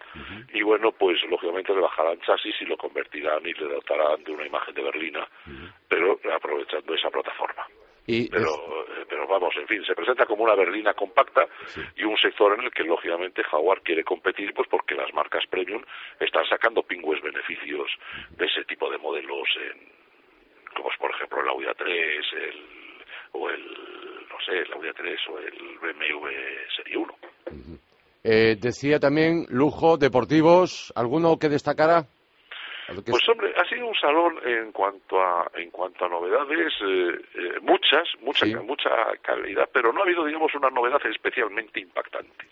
y 0.53 0.62
bueno, 0.62 0.91
pues 0.91 1.18
lógicamente 1.29 1.74
le 1.74 1.82
bajarán 1.82 2.20
chasis 2.22 2.62
y 2.62 2.65
lo 2.65 2.77
convertirán 2.77 3.46
y 3.46 3.53
le 3.53 3.74
dotarán 3.74 4.24
de 4.24 4.32
una 4.32 4.46
imagen 4.46 4.75
de 4.75 4.84
berlina, 4.84 5.27
pero 5.88 6.20
aprovechando 6.32 6.94
esa 6.94 7.10
plataforma 7.10 7.65
pero, 8.32 8.50
eh, 8.50 9.06
pero 9.08 9.28
vamos, 9.28 9.54
en 9.58 9.68
fin, 9.68 9.84
se 9.86 9.96
presenta 9.96 10.25
como 10.25 10.44
una 10.44 10.56
berlina 10.56 10.94
compacta 10.94 11.48
y 11.96 12.04
un 12.04 12.18
sector 12.18 12.58
en 12.58 12.66
el 12.66 12.72
que 12.72 12.84
lógicamente 12.84 13.44
Jaguar 13.44 13.82
quiere 13.82 14.04
competir, 14.04 14.54
pues 14.54 14.68
porque 14.70 14.96
las 14.96 15.13
marcas 15.13 15.46
premium 15.50 15.84
están 16.20 16.46
sacando 16.48 16.84
pingües 16.84 17.22
beneficios 17.22 17.89
de 18.32 18.46
ese 18.46 18.63
tipo 18.66 18.89
de 18.89 18.98
modelos, 18.98 19.48
en, 19.58 19.89
como 20.75 20.92
es 20.92 20.98
por 20.98 21.12
ejemplo 21.12 21.42
el 21.42 21.50
Audi 21.50 21.66
A3, 21.66 22.34
el, 22.34 22.66
o 23.34 23.50
el, 23.50 23.63
no 24.30 24.39
sé, 24.46 24.60
el 24.60 24.74
Audi 24.74 24.89
A3 24.89 25.18
o 25.30 25.39
el 25.39 25.78
BMW 25.80 26.28
Serie 26.75 26.98
1. 26.98 27.16
Eh, 28.24 28.58
decía 28.60 29.00
también 29.00 29.46
lujo, 29.50 29.98
deportivos, 29.98 30.92
¿alguno 30.96 31.38
que 31.38 31.48
destacara? 31.48 32.06
Pues 32.96 33.29
hombre, 33.29 33.53
ha 33.55 33.65
sido 33.65 33.88
un 33.88 33.96
salón 33.96 34.39
en 34.46 34.72
cuanto 34.72 35.22
a 35.22 35.50
en 35.55 35.69
cuanto 35.72 36.05
a 36.05 36.10
novedades, 36.10 36.74
eh, 36.81 37.22
eh, 37.36 37.60
muchas, 37.62 38.08
mucha, 38.22 38.46
mucha 38.62 38.89
calidad, 39.22 39.69
pero 39.72 39.91
no 39.93 40.01
ha 40.01 40.03
habido, 40.03 40.25
digamos, 40.25 40.53
una 40.55 40.69
novedad 40.69 41.00
especialmente 41.05 41.79
impactante. 41.79 42.48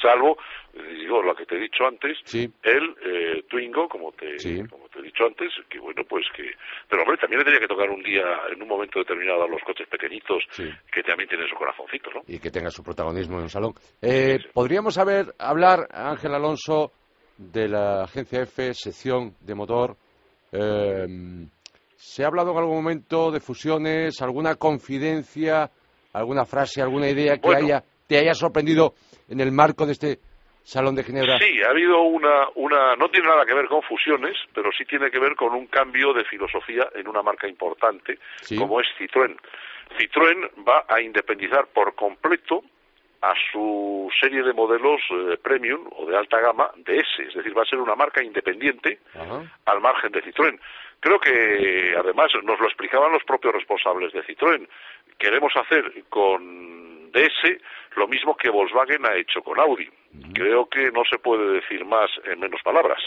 Salvo, 0.00 0.38
eh, 0.72 0.94
digo, 1.00 1.22
lo 1.22 1.34
que 1.34 1.44
te 1.44 1.56
he 1.56 1.60
dicho 1.60 1.84
antes, 1.86 2.18
el 2.62 3.44
Twingo, 3.48 3.88
como 3.88 4.12
te, 4.12 4.36
como 4.68 4.88
te 4.88 5.00
he 5.00 5.02
dicho 5.02 5.26
antes, 5.26 5.52
que 5.68 5.78
bueno, 5.78 6.02
pues 6.08 6.24
que... 6.34 6.52
Pero 6.88 7.02
hombre, 7.02 7.18
también 7.18 7.40
le 7.40 7.44
tenía 7.44 7.60
que 7.60 7.68
tocar 7.68 7.90
un 7.90 8.02
día, 8.02 8.24
en 8.50 8.62
un 8.62 8.68
momento 8.68 9.00
determinado, 9.00 9.42
a 9.42 9.48
los 9.48 9.60
coches 9.62 9.86
pequeñitos, 9.88 10.42
que 10.56 11.02
también 11.02 11.28
tienen 11.28 11.48
su 11.48 11.54
corazoncito, 11.54 12.10
¿no? 12.14 12.22
Y 12.26 12.38
que 12.38 12.50
tenga 12.50 12.70
su 12.70 12.82
protagonismo 12.82 13.36
en 13.36 13.42
un 13.42 13.50
salón. 13.50 13.74
¿Podríamos 14.54 14.94
saber, 14.94 15.34
hablar, 15.38 15.80
Ángel 15.92 16.34
Alonso, 16.34 16.92
de 17.40 17.68
la 17.68 18.02
agencia 18.02 18.42
F, 18.42 18.74
sección 18.74 19.34
de 19.40 19.54
motor. 19.54 19.96
Em, 20.52 21.48
¿Se 21.96 22.22
ha 22.22 22.26
hablado 22.26 22.52
en 22.52 22.58
algún 22.58 22.76
momento 22.76 23.30
de 23.30 23.40
fusiones, 23.40 24.20
alguna 24.20 24.56
confidencia, 24.56 25.70
alguna 26.12 26.44
frase, 26.44 26.82
alguna 26.82 27.08
idea 27.08 27.38
que 27.38 27.54
haya, 27.54 27.82
te 28.06 28.18
haya 28.18 28.34
sorprendido 28.34 28.94
en 29.28 29.40
el 29.40 29.52
marco 29.52 29.86
de 29.86 29.92
este 29.92 30.18
Salón 30.62 30.94
de 30.94 31.04
Ginebra? 31.04 31.38
Sí, 31.38 31.60
ha 31.66 31.70
habido 31.70 32.02
una, 32.02 32.48
una, 32.56 32.94
no 32.96 33.08
tiene 33.08 33.28
nada 33.28 33.46
que 33.46 33.54
ver 33.54 33.66
con 33.66 33.82
fusiones, 33.82 34.36
pero 34.54 34.70
sí 34.76 34.84
tiene 34.84 35.10
que 35.10 35.18
ver 35.18 35.34
con 35.34 35.54
un 35.54 35.66
cambio 35.66 36.12
de 36.12 36.24
filosofía 36.24 36.88
en 36.94 37.08
una 37.08 37.22
marca 37.22 37.48
importante 37.48 38.18
como 38.58 38.80
es 38.80 38.86
Citroën. 38.98 39.34
Citroën 39.98 40.50
va 40.66 40.84
a 40.88 41.00
independizar 41.00 41.66
por 41.68 41.94
completo 41.94 42.62
a 43.22 43.34
su 43.52 44.08
serie 44.18 44.42
de 44.42 44.52
modelos 44.52 45.00
eh, 45.10 45.36
premium 45.42 45.86
o 45.96 46.06
de 46.06 46.16
alta 46.16 46.40
gama 46.40 46.70
de 46.76 46.98
S, 46.98 47.22
es 47.22 47.34
decir, 47.34 47.56
va 47.56 47.62
a 47.62 47.66
ser 47.66 47.78
una 47.78 47.94
marca 47.94 48.22
independiente 48.22 49.00
al 49.66 49.80
margen 49.80 50.10
de 50.12 50.22
Citroën. 50.22 50.58
Creo 51.00 51.18
que 51.18 51.94
además 51.98 52.30
nos 52.44 52.58
lo 52.60 52.66
explicaban 52.66 53.12
los 53.12 53.24
propios 53.24 53.54
responsables 53.54 54.12
de 54.12 54.24
Citroën. 54.24 54.66
Queremos 55.18 55.52
hacer 55.56 56.04
con 56.08 57.10
DS 57.12 57.58
lo 57.96 58.08
mismo 58.08 58.36
que 58.36 58.50
Volkswagen 58.50 59.04
ha 59.04 59.14
hecho 59.16 59.42
con 59.42 59.58
Audi. 59.58 59.88
Creo 60.34 60.68
que 60.68 60.90
no 60.90 61.02
se 61.04 61.18
puede 61.18 61.60
decir 61.60 61.84
más 61.84 62.10
en 62.24 62.40
menos 62.40 62.62
palabras. 62.62 63.00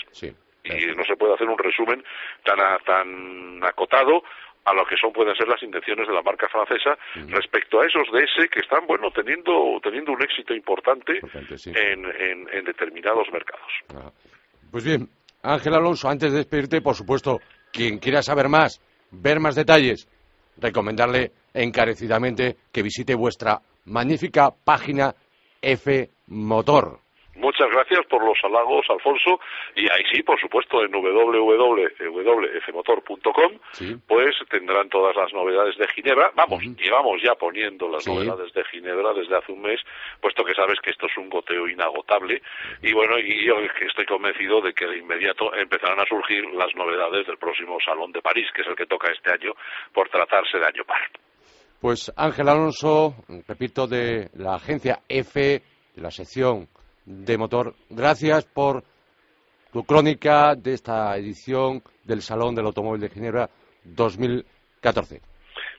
y 0.65 0.86
no 0.96 1.03
se 1.03 1.17
puede 1.17 1.34
hacer 1.34 1.50
un 1.50 1.58
resumen 1.58 2.03
tan, 2.43 2.58
tan 2.86 3.63
acotado 3.63 4.24
a 4.65 4.74
lo 4.74 4.86
que 4.86 4.96
son 4.98 5.12
pueden 5.12 5.36
ser 5.36 5.48
las 5.48 5.62
intenciones 5.62 6.08
de 6.08 6.13
la 6.13 6.22
marca 6.22 6.48
francesa 6.50 6.98
respecto 7.27 7.82
a 7.82 7.86
esos 7.86 8.08
DS 8.12 8.48
que 8.50 8.60
están 8.60 8.86
bueno 8.88 9.12
teniendo 9.12 9.79
teniendo 9.82 10.12
un 10.13 10.22
éxito 10.22 10.53
importante, 10.53 11.20
en, 11.65 12.05
en, 12.51 12.63
determinados 12.65 13.27
mercados. 13.32 13.72
Ah. 13.96 14.12
Pues 14.72 14.84
bien, 14.84 15.08
Ángel 15.43 15.74
Alonso, 15.74 16.10
antes 16.10 16.32
de 16.32 16.38
despedirte, 16.39 16.82
por 16.82 16.96
supuesto, 16.96 17.39
quien 17.72 18.00
quiera 18.00 18.22
saber 18.22 18.50
más, 18.50 18.82
ver 19.12 19.39
más 19.39 19.55
detalles, 19.55 20.08
recomendarle 20.58 21.32
encarecidamente 21.53 22.55
que 22.72 22.82
visite 22.82 23.13
vuestra 23.15 23.60
magnífica 23.86 24.50
página 24.63 25.13
F 25.62 26.10
Motor. 26.27 27.02
Muchas 27.35 27.69
gracias 27.71 28.05
por 28.07 28.23
los 28.23 28.37
halagos, 28.43 28.85
Alfonso. 28.89 29.39
Y 29.75 29.89
ahí 29.89 30.03
sí, 30.11 30.21
por 30.21 30.39
supuesto, 30.39 30.83
en 30.83 30.91
www.fmotor.com, 30.91 33.51
pues 34.07 34.35
tendrán 34.49 34.87
todas 34.89 35.15
las 35.15 35.33
novedades 35.33 35.75
de 35.77 35.87
Ginebra. 35.87 36.31
Vamos, 36.35 36.61
llevamos 36.77 37.19
ya 37.23 37.33
poniendo 37.35 37.89
las 37.89 38.05
novedades 38.07 38.53
de 38.53 38.63
Ginebra 38.65 39.13
desde 39.13 39.35
hace 39.35 39.51
un 39.51 39.63
mes, 39.63 39.81
puesto 40.21 40.43
que 40.43 40.53
sabes 40.53 40.79
que 40.81 40.91
esto 40.91 41.07
es 41.07 41.17
un 41.17 41.27
goteo 41.29 41.67
inagotable. 41.67 42.43
Y 42.81 42.93
bueno, 42.93 43.17
y 43.17 43.43
yo 43.45 43.55
estoy 43.59 44.05
convencido 44.05 44.61
de 44.61 44.73
que 44.73 44.85
de 44.85 44.99
inmediato 44.99 45.51
empezarán 45.55 45.99
a 45.99 46.05
surgir 46.05 46.45
las 46.53 46.75
novedades 46.75 47.25
del 47.25 47.37
próximo 47.37 47.79
Salón 47.83 48.11
de 48.11 48.21
París, 48.21 48.45
que 48.53 48.61
es 48.61 48.67
el 48.67 48.75
que 48.75 48.85
toca 48.85 49.11
este 49.11 49.31
año, 49.31 49.53
por 49.91 50.07
tratarse 50.09 50.59
de 50.59 50.65
año 50.65 50.83
par. 50.85 51.01
Pues 51.81 52.13
Ángel 52.15 52.47
Alonso, 52.47 53.15
repito, 53.47 53.87
de 53.87 54.29
la 54.35 54.53
agencia 54.55 54.99
F, 55.09 55.63
de 55.95 56.01
la 56.01 56.11
sección 56.11 56.67
de 57.05 57.38
motor. 57.38 57.74
Gracias 57.89 58.45
por 58.45 58.83
tu 59.72 59.83
crónica 59.83 60.55
de 60.55 60.74
esta 60.74 61.17
edición 61.17 61.81
del 62.03 62.22
Salón 62.22 62.55
del 62.55 62.65
Automóvil 62.65 63.01
de 63.01 63.10
Ginebra 63.10 63.50
2014. 63.83 65.22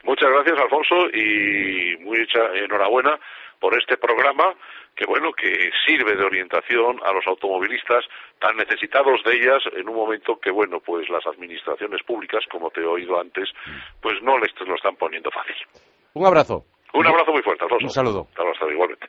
Muchas 0.05 0.31
gracias, 0.31 0.59
Alfonso, 0.59 0.95
y 1.13 1.97
mucha 2.03 2.41
enhorabuena 2.55 3.19
por 3.61 3.79
este 3.79 3.97
programa 3.97 4.55
que 4.95 5.07
bueno 5.07 5.33
que 5.33 5.71
sirve 5.87 6.15
de 6.15 6.25
orientación 6.25 7.01
a 7.05 7.13
los 7.13 7.27
automovilistas 7.27 8.05
tan 8.39 8.57
necesitados 8.57 9.23
de 9.25 9.35
ellas 9.35 9.63
en 9.75 9.89
un 9.89 9.97
momento 9.97 10.39
que 10.39 10.51
bueno 10.51 10.81
pues 10.81 11.09
las 11.09 11.27
administraciones 11.27 12.03
públicas 12.05 12.45
como 12.51 12.71
te 12.71 12.81
he 12.81 12.87
oído 12.87 13.19
antes 13.19 13.49
pues 14.01 14.23
no 14.23 14.39
les 14.39 14.53
lo 14.67 14.75
están 14.75 14.97
poniendo 14.97 15.31
fácil. 15.31 15.57
Un 16.15 16.27
abrazo. 16.27 16.65
Un 16.93 17.07
abrazo 17.07 17.33
muy 17.33 17.43
fuerte, 17.43 17.65
Alfonso. 17.65 17.87
Un 17.87 17.91
saludo. 17.91 18.29
Abrazo 18.37 18.71
igualmente. 18.71 19.07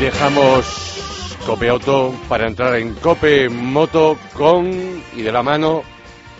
Dejamos 0.00 1.38
Cope 1.46 1.68
Auto 1.68 2.14
para 2.28 2.46
entrar 2.46 2.76
en 2.76 2.94
Cope 2.96 3.48
Moto 3.48 4.16
con 4.34 4.68
y 5.14 5.22
de 5.22 5.32
la 5.32 5.42
mano 5.42 5.82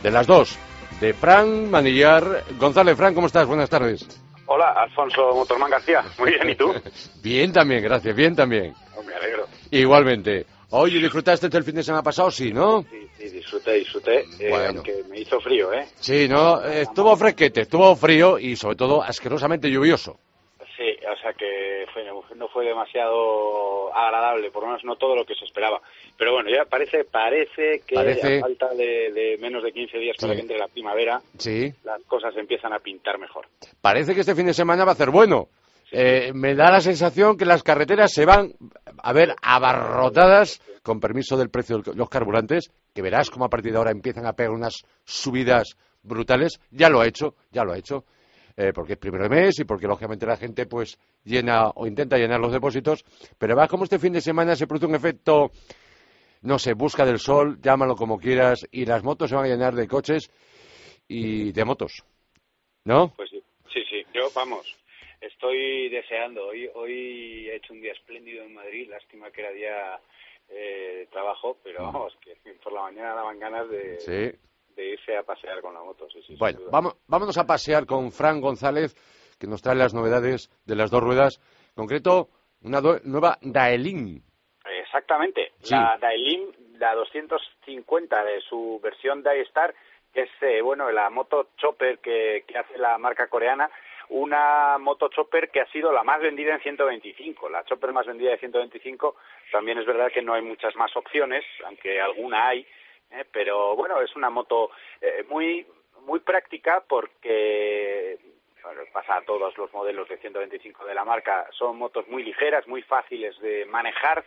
de 0.02 0.10
las 0.10 0.26
dos, 0.26 0.56
de 1.00 1.12
Fran 1.12 1.70
Manillar. 1.70 2.44
González, 2.58 2.96
Fran, 2.96 3.14
¿cómo 3.14 3.26
estás? 3.26 3.46
Buenas 3.46 3.68
tardes. 3.68 4.06
Hola, 4.46 4.72
Alfonso 4.72 5.32
Motorman 5.34 5.70
García. 5.70 6.04
Muy 6.18 6.30
bien, 6.30 6.50
¿y 6.50 6.54
tú? 6.54 6.72
Bien 7.22 7.52
también, 7.52 7.82
gracias, 7.82 8.14
bien 8.14 8.34
también. 8.34 8.72
Oh, 8.96 9.02
me 9.02 9.14
alegro. 9.14 9.46
Igualmente. 9.70 10.46
Oye, 10.70 10.98
¿disfrutaste 10.98 11.48
del 11.48 11.64
fin 11.64 11.74
de 11.76 11.82
semana 11.82 12.02
pasado? 12.02 12.30
Sí, 12.30 12.52
¿no? 12.52 12.82
Sí, 12.90 13.08
sí, 13.18 13.28
disfruté, 13.30 13.72
disfruté. 13.74 14.20
Eh, 14.38 14.48
Bueno. 14.50 14.66
Aunque 14.76 15.02
me 15.10 15.20
hizo 15.20 15.40
frío, 15.40 15.72
¿eh? 15.72 15.86
Sí, 15.98 16.28
¿no? 16.28 16.62
Estuvo 16.62 17.16
fresquete, 17.16 17.62
estuvo 17.62 17.94
frío 17.96 18.38
y 18.38 18.54
sobre 18.56 18.76
todo 18.76 19.02
asquerosamente 19.02 19.68
lluvioso. 19.70 20.18
Sí, 20.76 20.84
o 21.10 21.20
sea 21.22 21.32
que 21.32 21.67
fue, 22.26 22.36
no 22.36 22.48
fue 22.48 22.64
demasiado 22.66 23.94
agradable, 23.94 24.50
por 24.50 24.62
lo 24.62 24.68
menos 24.68 24.84
no 24.84 24.96
todo 24.96 25.14
lo 25.16 25.24
que 25.24 25.34
se 25.34 25.44
esperaba. 25.44 25.80
Pero 26.16 26.32
bueno, 26.32 26.50
ya 26.50 26.64
parece 26.64 27.04
parece 27.04 27.80
que 27.86 27.94
Parece. 27.94 28.38
a 28.38 28.40
falta 28.40 28.68
de, 28.74 29.12
de 29.12 29.36
menos 29.40 29.62
de 29.62 29.72
15 29.72 29.98
días 29.98 30.16
para 30.20 30.32
Sí. 30.32 30.36
que 30.36 30.42
entre 30.42 30.58
la 30.58 30.68
primavera, 30.68 31.20
Sí. 31.38 31.72
las 31.84 32.02
cosas 32.04 32.36
empiezan 32.36 32.72
a 32.72 32.78
pintar 32.78 33.18
mejor. 33.18 33.46
Parece 33.80 34.14
que 34.14 34.20
este 34.20 34.34
fin 34.34 34.46
de 34.46 34.54
semana 34.54 34.84
va 34.84 34.92
a 34.92 34.96
ser 34.96 35.10
bueno. 35.10 35.48
Eh, 35.90 36.32
me 36.34 36.54
da 36.54 36.70
la 36.70 36.80
sensación 36.80 37.38
que 37.38 37.46
las 37.46 37.62
carreteras 37.62 38.12
se 38.12 38.26
van 38.26 38.52
a 39.02 39.12
ver 39.14 39.34
abarrotadas, 39.40 40.60
con 40.82 41.00
permiso 41.00 41.36
del 41.36 41.50
precio 41.50 41.78
de 41.78 41.94
los 41.94 42.08
carburantes, 42.08 42.70
que 42.94 43.02
verás 43.02 43.30
cómo 43.30 43.44
a 43.44 43.48
partir 43.48 43.72
de 43.72 43.78
ahora 43.78 43.90
empiezan 43.90 44.26
a 44.26 44.32
pegar 44.34 44.52
unas 44.52 44.74
subidas 45.04 45.76
brutales. 46.02 46.60
Ya 46.70 46.88
lo 46.88 47.00
ha 47.00 47.06
hecho, 47.06 47.34
ya 47.50 47.64
lo 47.64 47.72
ha 47.72 47.78
hecho, 47.78 48.04
eh, 48.58 48.72
porque 48.74 48.94
es 48.94 48.98
primero 48.98 49.22
de 49.22 49.30
mes 49.30 49.60
y 49.60 49.64
porque 49.64 49.86
lógicamente 49.86 50.26
la 50.26 50.36
gente 50.36 50.66
pues 50.66 50.98
llena 51.22 51.68
o 51.76 51.86
intenta 51.86 52.18
llenar 52.18 52.40
los 52.40 52.52
depósitos. 52.52 53.04
Pero 53.38 53.54
va 53.54 53.68
como 53.68 53.84
este 53.84 54.00
fin 54.00 54.12
de 54.12 54.20
semana 54.20 54.56
se 54.56 54.66
produce 54.66 54.86
un 54.86 54.96
efecto, 54.96 55.52
no 56.42 56.58
sé, 56.58 56.74
busca 56.74 57.06
del 57.06 57.20
sol, 57.20 57.60
llámalo 57.62 57.94
como 57.94 58.18
quieras, 58.18 58.66
y 58.72 58.84
las 58.84 59.04
motos 59.04 59.30
se 59.30 59.36
van 59.36 59.44
a 59.44 59.48
llenar 59.48 59.76
de 59.76 59.86
coches 59.86 60.28
y 61.06 61.52
de 61.52 61.64
motos. 61.64 62.02
¿No? 62.84 63.12
Pues 63.14 63.30
sí, 63.30 63.40
sí, 63.72 63.80
sí. 63.88 64.04
Yo, 64.12 64.28
vamos, 64.34 64.66
estoy 65.20 65.88
deseando. 65.88 66.48
Hoy, 66.48 66.68
hoy 66.74 67.48
he 67.48 67.56
hecho 67.56 67.72
un 67.72 67.80
día 67.80 67.92
espléndido 67.92 68.42
en 68.42 68.54
Madrid. 68.54 68.88
Lástima 68.90 69.30
que 69.30 69.42
era 69.42 69.52
día 69.52 70.00
eh, 70.48 71.06
trabajo, 71.12 71.58
pero 71.62 71.84
vamos, 71.84 72.16
que 72.20 72.34
por 72.64 72.72
la 72.72 72.82
mañana 72.82 73.14
daban 73.14 73.38
ganas 73.38 73.70
de, 73.70 74.00
Sí. 74.00 74.38
De 74.78 74.90
irse 74.92 75.16
a 75.16 75.22
pasear 75.24 75.60
con 75.60 75.74
la 75.74 75.80
moto. 75.82 76.08
Sí, 76.10 76.20
sí, 76.20 76.26
sin 76.28 76.38
Bueno, 76.38 76.60
vamos, 76.70 76.96
vámonos 77.08 77.36
a 77.36 77.44
pasear 77.44 77.84
con 77.84 78.12
Fran 78.12 78.40
González, 78.40 78.94
que 79.38 79.46
nos 79.46 79.60
trae 79.60 79.74
las 79.76 79.92
novedades 79.92 80.48
de 80.64 80.76
las 80.76 80.90
dos 80.90 81.02
ruedas. 81.02 81.40
En 81.70 81.74
concreto, 81.74 82.28
una 82.62 82.80
do- 82.80 83.00
nueva 83.04 83.36
Daelin. 83.42 84.22
Exactamente. 84.82 85.52
Sí. 85.60 85.74
La 85.74 85.98
Dailin, 86.00 86.50
la 86.78 86.94
250 86.94 88.24
de 88.24 88.40
su 88.42 88.80
versión 88.82 89.22
Daystar, 89.22 89.74
que 90.12 90.22
es, 90.22 90.30
eh, 90.42 90.60
bueno, 90.62 90.90
la 90.90 91.10
moto 91.10 91.48
chopper 91.56 91.98
que, 91.98 92.44
que 92.46 92.56
hace 92.58 92.78
la 92.78 92.96
marca 92.98 93.28
coreana, 93.28 93.70
una 94.10 94.78
moto 94.78 95.08
chopper 95.08 95.50
que 95.50 95.60
ha 95.60 95.66
sido 95.70 95.92
la 95.92 96.02
más 96.02 96.20
vendida 96.20 96.54
en 96.54 96.60
125. 96.60 97.48
La 97.50 97.64
chopper 97.64 97.92
más 97.92 98.06
vendida 98.06 98.30
de 98.30 98.38
125, 98.38 99.16
también 99.52 99.78
es 99.78 99.86
verdad 99.86 100.10
que 100.12 100.22
no 100.22 100.34
hay 100.34 100.42
muchas 100.42 100.74
más 100.76 100.94
opciones, 100.96 101.44
aunque 101.66 102.00
alguna 102.00 102.48
hay, 102.48 102.66
¿eh? 103.10 103.24
pero 103.32 103.76
bueno, 103.76 104.00
es 104.00 104.14
una 104.16 104.30
moto 104.30 104.70
eh, 105.00 105.24
muy 105.28 105.66
muy 106.02 106.20
práctica 106.20 106.82
porque 106.88 108.18
bueno, 108.62 108.82
pasa 108.92 109.16
a 109.16 109.22
todos 109.22 109.56
los 109.56 109.72
modelos 109.72 110.08
de 110.08 110.18
125 110.18 110.84
de 110.84 110.94
la 110.94 111.04
marca, 111.04 111.46
son 111.52 111.78
motos 111.78 112.06
muy 112.08 112.22
ligeras, 112.22 112.66
muy 112.66 112.82
fáciles 112.82 113.38
de 113.40 113.66
manejar, 113.66 114.24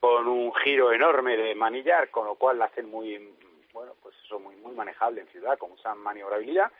con 0.00 0.28
un 0.28 0.54
giro 0.54 0.92
enorme 0.92 1.36
de 1.36 1.54
manillar, 1.54 2.10
con 2.10 2.26
lo 2.26 2.34
cual 2.36 2.58
la 2.58 2.66
hacen 2.66 2.88
muy, 2.88 3.34
bueno, 3.72 3.94
pues 4.02 4.14
eso, 4.24 4.38
muy, 4.38 4.56
muy 4.56 4.74
manejable 4.74 5.22
en 5.22 5.28
ciudad, 5.28 5.58
con 5.58 5.70
mucha 5.70 5.94
maniobrabilidad, 5.94 6.70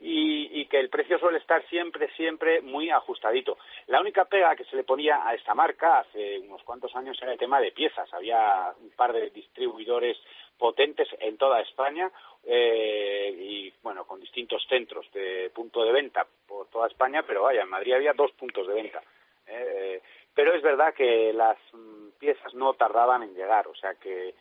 y, 0.00 0.60
y 0.60 0.66
que 0.66 0.78
el 0.78 0.88
precio 0.88 1.18
suele 1.18 1.38
estar 1.38 1.64
siempre, 1.68 2.10
siempre 2.16 2.60
muy 2.60 2.90
ajustadito. 2.90 3.58
La 3.86 4.00
única 4.00 4.24
pega 4.24 4.56
que 4.56 4.64
se 4.64 4.76
le 4.76 4.84
ponía 4.84 5.26
a 5.26 5.34
esta 5.34 5.54
marca 5.54 6.00
hace 6.00 6.38
unos 6.40 6.62
cuantos 6.62 6.94
años 6.96 7.18
era 7.22 7.32
el 7.32 7.38
tema 7.38 7.60
de 7.60 7.72
piezas. 7.72 8.12
Había 8.12 8.72
un 8.80 8.90
par 8.90 9.12
de 9.12 9.30
distribuidores 9.30 10.16
potentes 10.58 11.08
en 11.20 11.36
toda 11.36 11.60
España 11.60 12.10
eh, 12.44 13.34
y, 13.38 13.72
bueno, 13.82 14.04
con 14.06 14.20
distintos 14.20 14.64
centros 14.68 15.10
de 15.12 15.50
punto 15.54 15.84
de 15.84 15.92
venta 15.92 16.26
por 16.46 16.68
toda 16.68 16.88
España, 16.88 17.22
pero 17.26 17.42
vaya, 17.42 17.62
en 17.62 17.68
Madrid 17.68 17.94
había 17.94 18.12
dos 18.12 18.32
puntos 18.32 18.66
de 18.66 18.74
venta. 18.74 19.02
Eh, 19.46 20.00
pero 20.34 20.54
es 20.54 20.62
verdad 20.62 20.94
que 20.94 21.32
las 21.32 21.56
mm, 21.72 22.10
piezas 22.18 22.54
no 22.54 22.74
tardaban 22.74 23.22
en 23.22 23.34
llegar, 23.34 23.66
o 23.68 23.74
sea 23.74 23.94
que, 23.94 24.34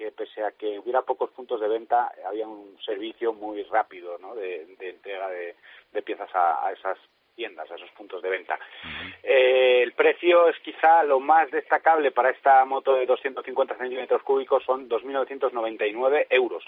que 0.00 0.12
pese 0.12 0.42
a 0.42 0.52
que 0.52 0.78
hubiera 0.78 1.02
pocos 1.02 1.28
puntos 1.30 1.60
de 1.60 1.68
venta, 1.68 2.10
había 2.26 2.48
un 2.48 2.78
servicio 2.82 3.34
muy 3.34 3.62
rápido 3.64 4.16
¿no? 4.16 4.34
de, 4.34 4.64
de 4.78 4.88
entrega 4.88 5.28
de, 5.28 5.56
de 5.92 6.00
piezas 6.00 6.34
a, 6.34 6.66
a 6.66 6.72
esas 6.72 6.96
tiendas, 7.36 7.70
a 7.70 7.74
esos 7.74 7.90
puntos 7.90 8.22
de 8.22 8.30
venta. 8.30 8.58
Eh, 9.22 9.82
el 9.82 9.92
precio 9.92 10.48
es 10.48 10.58
quizá 10.60 11.02
lo 11.02 11.20
más 11.20 11.50
destacable 11.50 12.12
para 12.12 12.30
esta 12.30 12.64
moto 12.64 12.94
de 12.94 13.04
250 13.04 13.76
centímetros 13.76 14.22
cúbicos, 14.22 14.64
son 14.64 14.88
2.999 14.88 16.28
euros. 16.30 16.64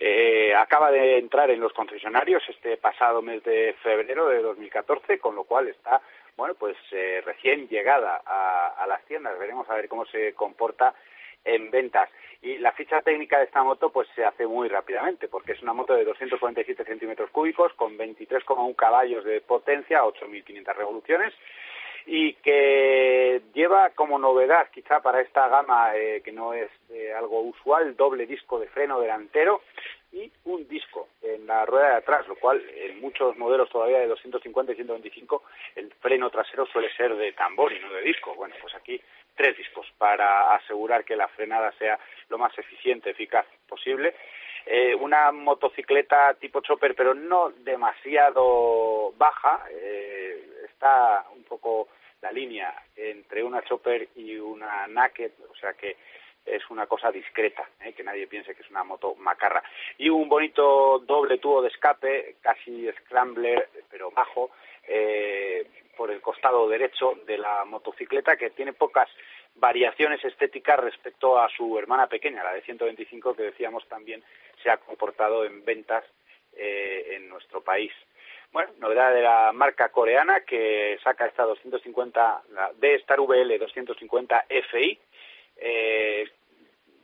Eh, 0.00 0.52
acaba 0.52 0.90
de 0.90 1.18
entrar 1.18 1.52
en 1.52 1.60
los 1.60 1.72
concesionarios 1.72 2.42
este 2.48 2.76
pasado 2.76 3.22
mes 3.22 3.44
de 3.44 3.76
febrero 3.84 4.28
de 4.30 4.42
2014, 4.42 5.20
con 5.20 5.36
lo 5.36 5.44
cual 5.44 5.68
está, 5.68 6.02
bueno, 6.36 6.56
pues 6.58 6.76
eh, 6.90 7.22
recién 7.24 7.68
llegada 7.68 8.20
a, 8.26 8.74
a 8.82 8.86
las 8.88 9.04
tiendas. 9.04 9.38
Veremos 9.38 9.70
a 9.70 9.74
ver 9.74 9.88
cómo 9.88 10.04
se 10.06 10.34
comporta 10.34 10.92
en 11.44 11.70
ventas. 11.70 12.10
Y 12.42 12.58
la 12.58 12.72
ficha 12.72 13.00
técnica 13.00 13.38
de 13.38 13.44
esta 13.44 13.62
moto 13.62 13.90
pues 13.90 14.08
se 14.14 14.24
hace 14.24 14.46
muy 14.46 14.68
rápidamente, 14.68 15.28
porque 15.28 15.52
es 15.52 15.62
una 15.62 15.72
moto 15.72 15.94
de 15.94 16.04
247 16.04 16.84
centímetros 16.84 17.30
cúbicos 17.30 17.72
con 17.74 17.96
23,1 17.96 18.76
caballos 18.76 19.24
de 19.24 19.40
potencia, 19.40 20.02
8.500 20.04 20.74
revoluciones, 20.74 21.32
y 22.06 22.34
que 22.34 23.40
lleva 23.54 23.90
como 23.90 24.18
novedad 24.18 24.68
quizá 24.70 25.00
para 25.00 25.22
esta 25.22 25.48
gama 25.48 25.96
eh, 25.96 26.20
que 26.22 26.32
no 26.32 26.52
es 26.52 26.70
eh, 26.90 27.14
algo 27.14 27.40
usual, 27.40 27.96
doble 27.96 28.26
disco 28.26 28.60
de 28.60 28.68
freno 28.68 29.00
delantero 29.00 29.62
y 30.14 30.32
un 30.44 30.66
disco 30.68 31.08
en 31.22 31.46
la 31.46 31.66
rueda 31.66 31.88
de 31.90 31.96
atrás, 31.96 32.26
lo 32.28 32.36
cual 32.36 32.62
en 32.76 33.00
muchos 33.00 33.36
modelos 33.36 33.68
todavía 33.68 33.98
de 33.98 34.06
250 34.06 34.72
y 34.72 34.76
125 34.76 35.42
el 35.74 35.92
freno 35.94 36.30
trasero 36.30 36.66
suele 36.66 36.94
ser 36.94 37.16
de 37.16 37.32
tambor 37.32 37.72
y 37.72 37.80
no 37.80 37.92
de 37.92 38.02
disco. 38.02 38.34
Bueno, 38.34 38.54
pues 38.60 38.74
aquí 38.74 39.00
tres 39.34 39.56
discos 39.56 39.86
para 39.98 40.54
asegurar 40.54 41.04
que 41.04 41.16
la 41.16 41.26
frenada 41.28 41.72
sea 41.78 41.98
lo 42.28 42.38
más 42.38 42.56
eficiente, 42.56 43.10
eficaz 43.10 43.46
posible. 43.68 44.14
Eh, 44.66 44.94
una 44.94 45.32
motocicleta 45.32 46.34
tipo 46.34 46.60
chopper, 46.60 46.94
pero 46.94 47.12
no 47.12 47.50
demasiado 47.50 49.12
baja. 49.18 49.66
eh, 49.70 50.40
está 50.64 51.26
un 51.34 51.44
poco 51.44 51.88
la 52.22 52.32
línea 52.32 52.74
entre 52.96 53.42
una 53.42 53.62
chopper 53.62 54.08
y 54.16 54.36
una 54.36 54.86
naked, 54.86 55.32
o 55.50 55.54
sea 55.56 55.74
que 55.74 55.96
es 56.44 56.62
una 56.70 56.86
cosa 56.86 57.10
discreta, 57.10 57.68
¿eh? 57.80 57.92
que 57.92 58.02
nadie 58.02 58.26
piense 58.26 58.54
que 58.54 58.62
es 58.62 58.70
una 58.70 58.84
moto 58.84 59.14
macarra. 59.16 59.62
Y 59.98 60.08
un 60.08 60.28
bonito 60.28 60.98
doble 61.00 61.38
tubo 61.38 61.62
de 61.62 61.68
escape, 61.68 62.36
casi 62.40 62.90
scrambler, 63.00 63.68
pero 63.90 64.10
bajo, 64.10 64.50
eh, 64.86 65.66
por 65.96 66.10
el 66.10 66.20
costado 66.20 66.68
derecho 66.68 67.14
de 67.26 67.38
la 67.38 67.64
motocicleta, 67.64 68.36
que 68.36 68.50
tiene 68.50 68.72
pocas 68.72 69.08
variaciones 69.54 70.24
estéticas 70.24 70.80
respecto 70.80 71.38
a 71.38 71.48
su 71.48 71.78
hermana 71.78 72.08
pequeña, 72.08 72.42
la 72.42 72.52
de 72.52 72.62
125, 72.62 73.34
que 73.34 73.44
decíamos 73.44 73.86
también 73.88 74.22
se 74.62 74.70
ha 74.70 74.78
comportado 74.78 75.44
en 75.44 75.64
ventas 75.64 76.04
eh, 76.56 77.14
en 77.16 77.28
nuestro 77.28 77.62
país. 77.62 77.92
Bueno, 78.52 78.70
novedad 78.78 79.12
de 79.12 79.22
la 79.22 79.52
marca 79.52 79.88
coreana 79.88 80.42
que 80.42 80.98
saca 81.02 81.26
esta 81.26 81.42
250, 81.44 82.42
la 82.50 82.72
D-Star 82.74 83.20
VL 83.20 83.58
250 83.58 84.46
FI, 84.70 85.00
eh, 85.56 86.28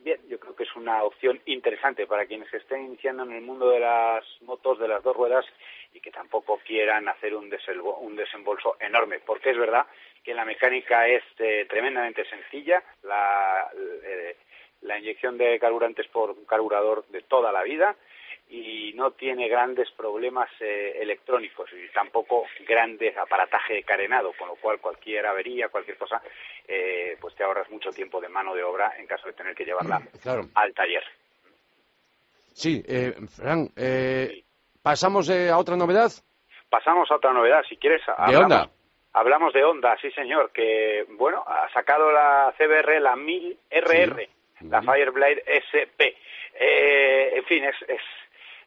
bien, 0.00 0.20
yo 0.28 0.38
creo 0.38 0.56
que 0.56 0.64
es 0.64 0.76
una 0.76 1.02
opción 1.04 1.40
interesante 1.46 2.06
para 2.06 2.26
quienes 2.26 2.52
estén 2.52 2.86
iniciando 2.86 3.22
en 3.24 3.32
el 3.32 3.42
mundo 3.42 3.70
de 3.70 3.80
las 3.80 4.24
motos 4.42 4.78
de 4.78 4.88
las 4.88 5.02
dos 5.02 5.16
ruedas 5.16 5.44
y 5.92 6.00
que 6.00 6.10
tampoco 6.10 6.60
quieran 6.64 7.08
hacer 7.08 7.34
un, 7.34 7.52
un 8.00 8.16
desembolso 8.16 8.76
enorme, 8.80 9.20
porque 9.20 9.50
es 9.50 9.58
verdad 9.58 9.86
que 10.22 10.34
la 10.34 10.44
mecánica 10.44 11.08
es 11.08 11.22
eh, 11.38 11.66
tremendamente 11.68 12.24
sencilla, 12.26 12.82
la, 13.02 13.70
eh, 14.04 14.36
la 14.82 14.98
inyección 14.98 15.36
de 15.38 15.58
carburantes 15.58 16.06
por 16.08 16.46
carburador 16.46 17.06
de 17.08 17.22
toda 17.22 17.52
la 17.52 17.62
vida 17.62 17.96
y 18.50 18.92
no 18.94 19.12
tiene 19.12 19.48
grandes 19.48 19.88
problemas 19.92 20.50
eh, 20.60 20.98
electrónicos 21.00 21.70
y 21.72 21.88
tampoco 21.92 22.44
grandes 22.66 23.16
aparataje 23.16 23.74
de 23.74 23.82
carenado, 23.84 24.32
con 24.32 24.48
lo 24.48 24.56
cual 24.56 24.80
cualquier 24.80 25.24
avería, 25.26 25.68
cualquier 25.68 25.96
cosa, 25.96 26.20
eh, 26.66 27.16
pues 27.20 27.34
te 27.36 27.44
ahorras 27.44 27.70
mucho 27.70 27.90
tiempo 27.90 28.20
de 28.20 28.28
mano 28.28 28.54
de 28.54 28.62
obra 28.64 28.92
en 28.98 29.06
caso 29.06 29.26
de 29.28 29.34
tener 29.34 29.54
que 29.54 29.64
llevarla 29.64 30.00
Claro. 30.22 30.42
al 30.54 30.74
taller. 30.74 31.04
Sí, 32.52 32.82
eh, 32.86 33.14
Fran, 33.36 33.68
eh, 33.76 34.42
pasamos 34.82 35.28
eh, 35.30 35.48
a 35.50 35.56
otra 35.58 35.76
novedad. 35.76 36.10
Pasamos 36.68 37.10
a 37.10 37.16
otra 37.16 37.32
novedad, 37.32 37.62
si 37.68 37.76
quieres. 37.76 38.04
¿De 38.06 38.12
hablamos- 38.16 38.42
Honda? 38.42 38.70
Hablamos 39.12 39.52
de 39.52 39.64
Honda, 39.64 39.96
sí 40.00 40.10
señor, 40.12 40.52
que 40.52 41.04
bueno, 41.10 41.42
ha 41.46 41.68
sacado 41.72 42.12
la 42.12 42.54
CBR, 42.56 43.00
la 43.00 43.16
1000 43.16 43.58
RR, 43.70 44.28
la. 44.68 44.82
Fireblade 44.82 45.42
SP. 45.46 46.16
Eh, 46.54 47.32
en 47.36 47.44
fin, 47.44 47.64
es, 47.64 47.74
es, 47.88 48.00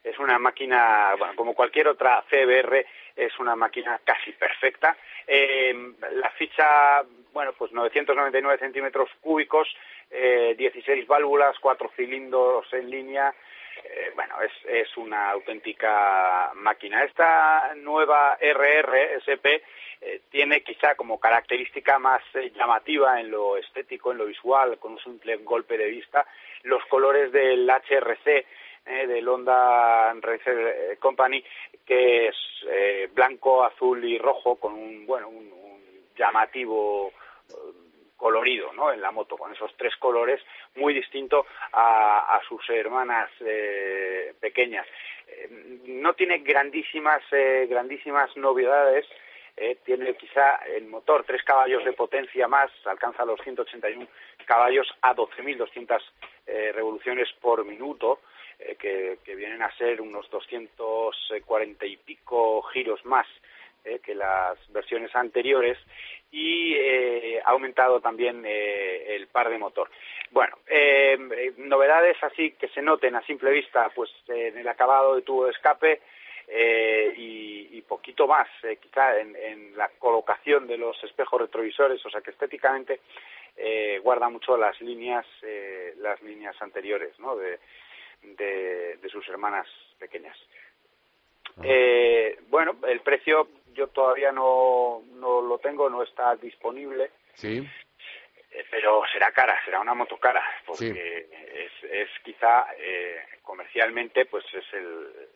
es 0.03 0.19
una 0.19 0.37
máquina, 0.37 1.15
bueno, 1.17 1.35
como 1.35 1.53
cualquier 1.53 1.87
otra 1.87 2.23
CBR, 2.29 2.85
es 3.15 3.39
una 3.39 3.55
máquina 3.55 3.99
casi 4.03 4.31
perfecta. 4.33 4.97
Eh, 5.25 5.93
la 6.11 6.29
ficha, 6.31 7.03
bueno, 7.31 7.53
pues 7.57 7.71
999 7.71 8.59
centímetros 8.59 9.09
cúbicos, 9.21 9.67
eh, 10.11 10.55
16 10.57 11.07
válvulas, 11.07 11.57
cuatro 11.59 11.89
cilindros 11.95 12.71
en 12.73 12.89
línea, 12.89 13.33
eh, 13.83 14.11
bueno, 14.15 14.35
es, 14.41 14.51
es 14.65 14.97
una 14.97 15.31
auténtica 15.31 16.51
máquina. 16.55 17.03
Esta 17.03 17.73
nueva 17.75 18.37
RR 18.39 19.15
SP 19.23 19.63
eh, 20.01 20.21
tiene 20.29 20.61
quizá 20.61 20.95
como 20.95 21.19
característica 21.19 21.97
más 21.97 22.21
eh, 22.33 22.51
llamativa 22.55 23.19
en 23.19 23.31
lo 23.31 23.57
estético, 23.57 24.11
en 24.11 24.17
lo 24.19 24.25
visual, 24.25 24.77
con 24.77 24.93
un 24.93 24.99
simple 24.99 25.37
golpe 25.37 25.77
de 25.77 25.87
vista, 25.87 26.25
los 26.63 26.83
colores 26.85 27.31
del 27.31 27.69
HRC, 27.69 28.45
eh, 28.85 29.07
del 29.07 29.27
Honda 29.27 30.13
Racer 30.13 30.57
eh, 30.57 30.97
Company, 30.97 31.43
que 31.85 32.27
es 32.27 32.35
eh, 32.69 33.09
blanco, 33.13 33.63
azul 33.63 34.03
y 34.03 34.17
rojo, 34.17 34.55
con 34.55 34.73
un, 34.73 35.05
bueno, 35.05 35.29
un, 35.29 35.51
un 35.51 35.81
llamativo 36.15 37.11
eh, 37.49 37.53
colorido 38.17 38.71
¿no? 38.73 38.91
en 38.91 39.01
la 39.01 39.11
moto, 39.11 39.37
con 39.37 39.51
esos 39.53 39.75
tres 39.77 39.95
colores, 39.97 40.41
muy 40.75 40.93
distinto 40.93 41.45
a, 41.73 42.35
a 42.35 42.41
sus 42.47 42.69
hermanas 42.69 43.29
eh, 43.41 44.33
pequeñas. 44.39 44.87
Eh, 45.27 45.81
no 45.87 46.13
tiene 46.13 46.39
grandísimas, 46.39 47.21
eh, 47.31 47.67
grandísimas 47.69 48.35
novedades, 48.37 49.05
tiene 49.85 50.15
quizá 50.15 50.55
el 50.65 50.87
motor 50.87 51.25
tres 51.27 51.43
caballos 51.43 51.85
de 51.85 51.93
potencia 51.93 52.47
más, 52.47 52.71
alcanza 52.85 53.23
los 53.23 53.39
181 53.41 54.07
caballos 54.45 54.87
a 55.01 55.15
12.200 55.15 56.01
eh, 56.47 56.71
revoluciones 56.73 57.29
por 57.39 57.63
minuto, 57.63 58.19
eh, 58.67 59.17
que, 59.23 59.35
vienen 59.35 59.61
a 59.61 59.75
ser 59.77 60.01
unos 60.01 60.29
240 60.29 61.85
y 61.85 61.97
pico 61.97 62.61
giros 62.63 63.03
más 63.05 63.27
eh, 63.85 63.99
que 63.99 64.15
las 64.15 64.57
versiones 64.71 65.13
anteriores 65.15 65.77
y 66.33 66.73
eh, 66.73 67.41
ha 67.45 67.51
aumentado 67.51 68.01
también 68.01 68.43
eh, 68.45 69.15
el 69.15 69.27
par 69.27 69.49
de 69.49 69.59
motor. 69.59 69.89
Bueno, 70.31 70.57
eh, 70.67 71.53
novedades 71.57 72.17
así 72.23 72.51
que 72.53 72.67
se 72.69 72.81
noten 72.81 73.15
a 73.15 73.21
simple 73.21 73.51
vista, 73.51 73.91
pues 73.93 74.09
en 74.27 74.57
el 74.57 74.67
acabado 74.67 75.15
de 75.15 75.21
tubo 75.21 75.45
de 75.45 75.51
escape 75.51 76.01
eh, 76.47 77.13
y, 77.15 77.77
y 77.77 77.81
poquito 77.83 78.25
más, 78.25 78.47
eh, 78.63 78.77
quizá 78.81 79.19
en, 79.19 79.35
en 79.35 79.77
la 79.77 79.89
colocación 79.99 80.65
de 80.65 80.77
los 80.77 81.01
espejos 81.03 81.39
retrovisores, 81.39 82.03
o 82.03 82.09
sea 82.09 82.21
que 82.21 82.31
estéticamente 82.31 82.99
guarda 84.01 84.27
mucho 84.29 84.57
las 84.57 84.81
líneas, 84.81 85.25
las 85.97 86.19
líneas 86.23 86.59
anteriores, 86.59 87.17
¿no? 87.19 87.35
De, 87.35 87.59
de, 88.23 88.97
de 88.97 89.09
sus 89.09 89.27
hermanas 89.29 89.67
pequeñas. 89.99 90.37
Eh, 91.63 92.39
bueno, 92.47 92.77
el 92.87 93.01
precio 93.01 93.47
yo 93.73 93.87
todavía 93.87 94.31
no, 94.31 95.03
no 95.13 95.41
lo 95.41 95.57
tengo, 95.59 95.89
no 95.89 96.03
está 96.03 96.35
disponible, 96.35 97.11
Sí. 97.35 97.67
eh, 98.51 98.65
pero 98.71 99.03
será 99.11 99.31
cara, 99.31 99.59
será 99.65 99.79
una 99.79 99.93
moto 99.93 100.17
cara, 100.17 100.43
porque 100.65 101.27
es, 101.53 101.91
es 101.91 102.09
quizá 102.23 102.67
eh, 102.77 103.19
comercialmente 103.43 104.25
pues 104.25 104.45
es 104.53 104.65
el, 104.73 105.29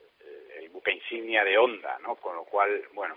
el 0.60 0.70
buque 0.70 0.92
insignia 0.92 1.44
de 1.44 1.58
Honda, 1.58 2.00
¿no? 2.00 2.16
Con 2.16 2.36
lo 2.36 2.44
cual, 2.46 2.84
bueno, 2.94 3.16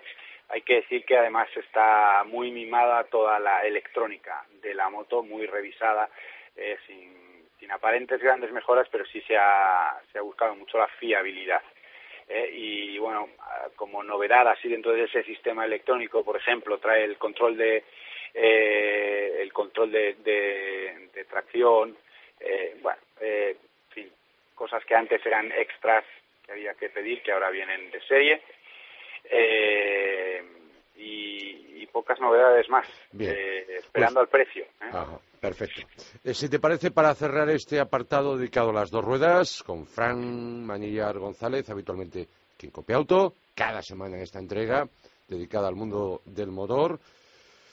hay 0.48 0.62
que 0.62 0.76
decir 0.76 1.04
que 1.04 1.16
además 1.16 1.48
está 1.56 2.24
muy 2.24 2.50
mimada 2.50 3.04
toda 3.04 3.38
la 3.38 3.64
electrónica 3.64 4.44
de 4.62 4.74
la 4.74 4.88
moto, 4.90 5.22
muy 5.22 5.46
revisada, 5.46 6.10
eh, 6.56 6.76
sin, 6.86 7.29
sin 7.60 7.70
aparentes 7.70 8.20
grandes 8.20 8.50
mejoras, 8.50 8.88
pero 8.90 9.04
sí 9.06 9.20
se 9.22 9.36
ha, 9.36 10.00
se 10.10 10.18
ha 10.18 10.22
buscado 10.22 10.56
mucho 10.56 10.78
la 10.78 10.88
fiabilidad. 10.88 11.62
Eh, 12.28 12.50
y 12.54 12.98
bueno, 12.98 13.28
como 13.76 14.02
novedad 14.02 14.48
así 14.48 14.68
dentro 14.68 14.92
de 14.92 15.04
ese 15.04 15.22
sistema 15.24 15.64
electrónico, 15.66 16.24
por 16.24 16.36
ejemplo, 16.36 16.78
trae 16.78 17.04
el 17.04 17.18
control 17.18 17.56
de 17.56 17.84
eh, 18.32 19.38
el 19.40 19.52
control 19.52 19.90
de, 19.90 20.14
de- 20.14 21.08
de 21.12 21.24
tracción, 21.24 21.96
eh, 22.38 22.76
bueno, 22.80 22.98
eh, 23.20 23.56
en 23.88 23.92
fin, 23.94 24.12
cosas 24.54 24.84
que 24.84 24.94
antes 24.94 25.24
eran 25.26 25.50
extras 25.52 26.04
que 26.46 26.52
había 26.52 26.74
que 26.74 26.88
pedir, 26.90 27.22
que 27.22 27.32
ahora 27.32 27.50
vienen 27.50 27.90
de 27.90 28.00
serie. 28.02 28.40
Eh, 29.24 30.42
y, 30.96 31.82
y 31.82 31.86
pocas 31.86 32.20
novedades 32.20 32.68
más, 32.68 32.86
eh, 33.32 33.66
esperando 33.78 34.20
al 34.20 34.28
precio. 34.28 34.64
Ajá, 34.80 35.18
perfecto. 35.40 35.82
Eh, 36.24 36.34
si 36.34 36.48
te 36.48 36.58
parece, 36.58 36.90
para 36.90 37.14
cerrar 37.14 37.48
este 37.50 37.80
apartado 37.80 38.36
dedicado 38.36 38.70
a 38.70 38.74
las 38.74 38.90
dos 38.90 39.04
ruedas, 39.04 39.62
con 39.62 39.86
Fran 39.86 40.64
Manillar 40.64 41.18
González, 41.18 41.68
habitualmente 41.70 42.28
quien 42.58 42.70
copia 42.72 42.96
auto, 42.96 43.34
cada 43.54 43.82
semana 43.82 44.16
en 44.16 44.22
esta 44.22 44.38
entrega, 44.38 44.86
dedicada 45.28 45.68
al 45.68 45.74
mundo 45.76 46.20
del 46.26 46.48
motor. 46.50 46.98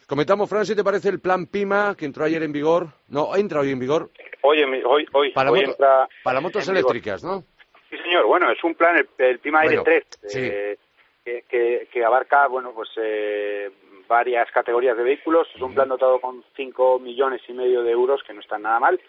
Comentamos, 0.08 0.50
Fran, 0.50 0.66
si 0.66 0.74
te 0.76 0.84
parece 0.84 1.10
el 1.10 1.20
plan 1.20 1.48
PIMA, 1.48 1.96
que 1.98 2.06
entró 2.06 2.24
ayer 2.24 2.42
en 2.44 2.54
vigor, 2.54 2.88
no, 3.10 3.36
entra 3.36 3.60
hoy 3.60 3.72
en 3.72 3.80
vigor, 3.80 4.10
mi- 4.44 4.82
hoy, 4.84 5.06
hoy, 5.12 5.32
para, 5.34 5.52
hoy 5.52 5.60
moto- 5.60 5.72
entra 5.72 6.08
para 6.24 6.40
motos 6.40 6.68
en 6.68 6.76
vigor. 6.76 6.92
eléctricas, 6.92 7.24
¿no? 7.24 7.44
Sí, 7.90 7.98
señor. 7.98 8.26
Bueno, 8.26 8.50
es 8.50 8.64
un 8.64 8.76
plan, 8.76 8.96
el, 8.98 9.08
el 9.18 9.40
Pima 9.40 9.64
Bueno, 9.64 9.84
3, 9.84 10.04
sí. 10.24 10.40
eh, 10.42 10.78
que, 11.26 11.42
que- 11.50 11.90
que 11.92 12.06
abarca, 12.06 12.48
bueno, 12.48 12.72
pues 12.74 12.90
eh, 12.98 13.70
varias 14.08 14.50
categorías 14.52 14.98
de 14.98 15.04
vehículos. 15.04 15.48
Es 15.56 15.62
un 15.62 15.74
plan 15.74 15.90
dotado 15.90 16.20
con 16.20 16.44
5 16.56 17.00
millones 17.00 17.42
y 17.48 17.54
medio 17.54 17.84
de 17.84 17.92
euros, 17.92 18.24
que 18.24 18.34
no 18.34 18.42
está 18.42 18.58
nada 18.58 18.80
mal. 18.80 19.00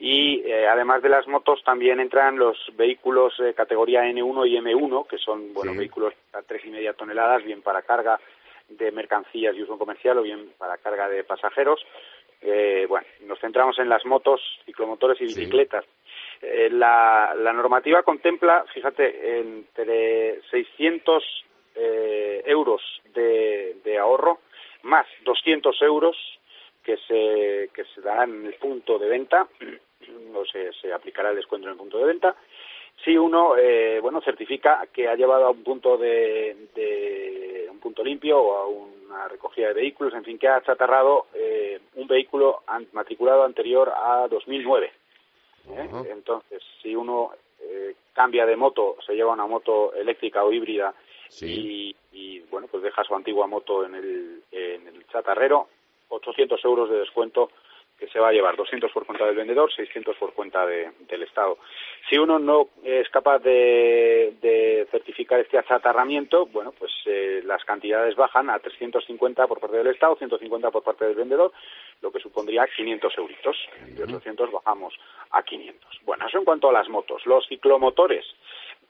Y 0.00 0.42
eh, 0.44 0.66
además 0.66 1.02
de 1.02 1.08
las 1.08 1.26
motos 1.28 1.62
también 1.64 2.00
entran 2.00 2.36
los 2.36 2.58
vehículos 2.76 3.38
eh, 3.40 3.54
categoría 3.54 4.02
N1 4.04 4.48
y 4.48 4.56
M1, 4.58 5.06
que 5.06 5.18
son, 5.18 5.54
bueno, 5.54 5.72
Sí. 5.72 5.78
vehículos 5.78 6.14
a 6.32 6.42
tres 6.42 6.64
y 6.64 6.70
media 6.70 6.94
toneladas, 6.94 7.44
bien 7.44 7.62
para 7.62 7.82
carga 7.82 8.18
de 8.68 8.90
mercancías 8.90 9.54
y 9.54 9.62
uso 9.62 9.78
comercial 9.78 10.18
o 10.18 10.22
bien 10.22 10.50
para 10.58 10.78
carga 10.78 11.08
de 11.08 11.22
pasajeros. 11.22 11.84
Eh, 12.40 12.86
bueno, 12.88 13.06
nos 13.20 13.38
centramos 13.38 13.78
en 13.78 13.88
las 13.88 14.04
motos, 14.04 14.40
ciclomotores 14.66 15.20
y 15.20 15.28
Sí. 15.28 15.38
bicicletas. 15.40 15.84
Eh, 16.42 16.68
la, 16.72 17.32
la 17.38 17.52
normativa 17.52 18.02
contempla, 18.02 18.64
fíjate, 18.74 19.38
entre 19.38 20.42
600 20.50 21.22
eh, 21.74 22.42
euros 22.46 22.82
de, 23.14 23.76
de 23.84 23.98
ahorro 23.98 24.40
más 24.82 25.06
200 25.24 25.80
euros 25.82 26.16
que 26.82 26.96
se, 26.98 27.70
que 27.72 27.84
se 27.94 28.00
darán 28.02 28.30
en 28.34 28.46
el 28.46 28.54
punto 28.54 28.98
de 28.98 29.08
venta, 29.08 29.48
o 30.34 30.44
se, 30.44 30.72
se 30.74 30.92
aplicará 30.92 31.30
el 31.30 31.36
descuento 31.36 31.66
en 31.68 31.72
el 31.72 31.78
punto 31.78 31.98
de 31.98 32.04
venta, 32.04 32.36
si 33.02 33.16
uno 33.16 33.56
eh, 33.56 33.98
bueno 34.00 34.20
certifica 34.20 34.86
que 34.92 35.08
ha 35.08 35.14
llevado 35.16 35.46
a 35.46 35.50
un 35.50 35.64
punto 35.64 35.96
de, 35.96 36.68
de- 36.74 37.66
un 37.70 37.80
punto 37.80 38.04
limpio 38.04 38.38
o 38.38 38.56
a 38.56 38.66
una 38.66 39.28
recogida 39.28 39.68
de 39.68 39.74
vehículos, 39.74 40.12
en 40.14 40.24
fin, 40.24 40.38
que 40.38 40.48
ha 40.48 40.62
chatarrado 40.62 41.26
eh, 41.34 41.80
un 41.94 42.06
vehículo 42.06 42.62
matriculado 42.92 43.44
anterior 43.44 43.92
a 43.94 44.26
2009. 44.28 44.92
¿eh? 45.70 45.88
Entonces, 46.10 46.62
si 46.82 46.94
uno 46.94 47.32
eh, 47.60 47.94
cambia 48.12 48.46
de 48.46 48.56
moto, 48.56 48.96
se 49.06 49.14
lleva 49.14 49.32
una 49.32 49.46
moto 49.46 49.92
eléctrica 49.94 50.44
o 50.44 50.52
híbrida 50.52 50.94
Sí. 51.28 51.94
y, 52.12 52.36
y, 52.36 52.40
bueno, 52.50 52.66
pues 52.70 52.82
deja 52.82 53.02
su 53.04 53.14
antigua 53.14 53.46
moto 53.46 53.84
en 53.84 53.94
el, 53.94 54.42
en 54.52 54.86
el 54.88 55.06
chatarrero, 55.08 55.68
800 56.08 56.64
euros 56.64 56.90
de 56.90 56.98
descuento 56.98 57.48
que 57.48 57.64
que 57.96 58.08
se 58.08 58.18
va 58.18 58.28
a 58.30 58.32
llevar 58.32 58.56
200 58.56 58.90
por 58.90 59.06
cuenta 59.06 59.24
del 59.24 59.36
vendedor, 59.36 59.72
600 59.72 60.16
por 60.16 60.34
cuenta 60.34 60.66
de- 60.66 60.90
del 61.08 61.22
Estado. 61.22 61.58
Si 62.10 62.18
uno 62.18 62.40
no 62.40 62.68
es 62.82 63.08
capaz 63.08 63.38
de, 63.38 64.34
de 64.42 64.88
certificar 64.90 65.38
este 65.38 65.56
achatarramiento, 65.58 66.46
bueno, 66.46 66.72
pues 66.76 66.90
eh, 67.06 67.40
las 67.44 67.64
cantidades 67.64 68.16
bajan 68.16 68.50
a 68.50 68.58
350 68.58 69.46
por 69.46 69.60
parte 69.60 69.76
del 69.76 69.86
Estado, 69.86 70.16
150 70.16 70.72
por 70.72 70.82
parte 70.82 71.04
del 71.04 71.14
vendedor, 71.14 71.52
lo 72.02 72.10
que 72.10 72.18
supondría 72.18 72.66
500 72.66 73.16
euritos. 73.16 73.56
De 73.86 74.02
800 74.02 74.50
bajamos 74.50 74.92
a 75.30 75.44
500. 75.44 76.00
Bueno, 76.02 76.26
eso 76.26 76.38
en 76.38 76.44
cuanto 76.44 76.68
a 76.68 76.72
las 76.72 76.88
motos. 76.88 77.24
Los 77.26 77.46
ciclomotores, 77.46 78.26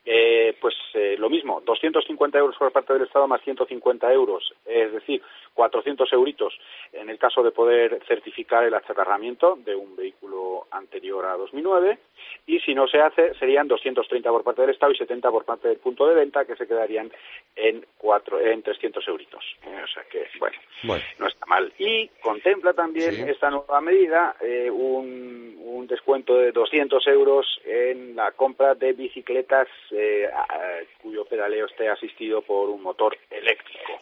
eh, 0.04 0.54
pues 0.60 0.74
eh, 0.94 1.16
lo 1.18 1.30
mismo, 1.30 1.62
250 1.64 2.38
euros 2.38 2.56
por 2.56 2.72
parte 2.72 2.92
del 2.92 3.02
Estado 3.02 3.26
más 3.26 3.40
150 3.42 4.12
euros, 4.12 4.52
es 4.66 4.92
decir, 4.92 5.22
400 5.54 6.12
euritos 6.12 6.52
en 6.92 7.08
el 7.08 7.18
caso 7.18 7.42
de 7.42 7.50
poder 7.52 8.00
certificar 8.06 8.64
el 8.64 8.74
achatarramiento 8.74 9.56
de 9.64 9.74
un 9.74 9.96
vehículo 9.96 10.66
anterior 10.70 11.24
a 11.26 11.36
2009 11.36 11.98
y 12.46 12.60
si 12.60 12.74
no 12.74 12.86
se 12.88 13.00
hace 13.00 13.34
serían 13.34 13.68
230 13.68 14.28
por 14.30 14.42
parte 14.44 14.62
del 14.62 14.70
Estado 14.70 14.92
y 14.92 14.96
70 14.96 15.30
por 15.30 15.44
parte 15.44 15.68
del 15.68 15.78
punto 15.78 16.06
de 16.06 16.14
venta 16.14 16.44
que 16.44 16.56
se 16.56 16.66
quedarían 16.66 17.10
en, 17.56 17.86
cuatro, 17.96 18.40
en 18.40 18.62
300 18.62 19.06
euritos. 19.08 19.44
Eh, 19.64 19.80
o 19.82 19.86
sea 19.86 20.02
que, 20.10 20.26
bueno, 20.38 20.56
Bueno, 20.82 21.04
no 21.18 21.26
está 21.28 21.46
mal. 21.46 21.72
Y 21.78 22.08
contempla 22.20 22.72
también 22.74 23.12
Sí. 23.14 23.22
esta 23.28 23.50
nueva 23.50 23.80
medida 23.80 24.36
eh, 24.40 24.70
un, 24.70 25.56
un 25.64 25.86
descuento 25.86 26.34
de 26.36 26.52
200 26.52 27.06
euros 27.08 27.46
en 27.64 28.16
la 28.16 28.32
compra 28.32 28.74
de 28.74 28.92
bicicletas 28.92 29.68
eh, 29.92 30.28
a- 30.32 30.42
a- 30.42 30.80
cuyo 31.02 31.24
pedaleo 31.24 31.66
esté 31.66 31.88
asistido 31.88 32.42
por 32.42 32.68
un 32.70 32.82
motor 32.82 33.16
eléctrico. 33.30 34.00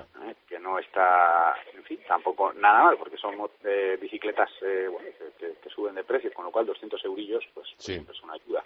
Eh, 0.00 0.34
que 0.48 0.58
no 0.58 0.78
está, 0.78 1.54
en 1.74 1.82
fin, 1.84 1.98
tampoco 2.06 2.52
nada 2.54 2.84
mal, 2.84 2.96
porque 2.98 3.16
son 3.16 3.34
eh, 3.64 3.98
bicicletas 4.00 4.50
eh, 4.62 4.88
bueno, 4.90 5.08
que, 5.38 5.70
suben 5.70 5.94
de 5.94 6.04
precio, 6.04 6.32
con 6.32 6.44
lo 6.44 6.50
cual 6.50 6.66
200 6.66 7.04
eurillos 7.04 7.44
pues, 7.54 7.68
pues 7.68 7.84
Sí. 7.84 7.92
siempre 7.92 8.14
es 8.14 8.22
una 8.22 8.34
ayuda. 8.34 8.64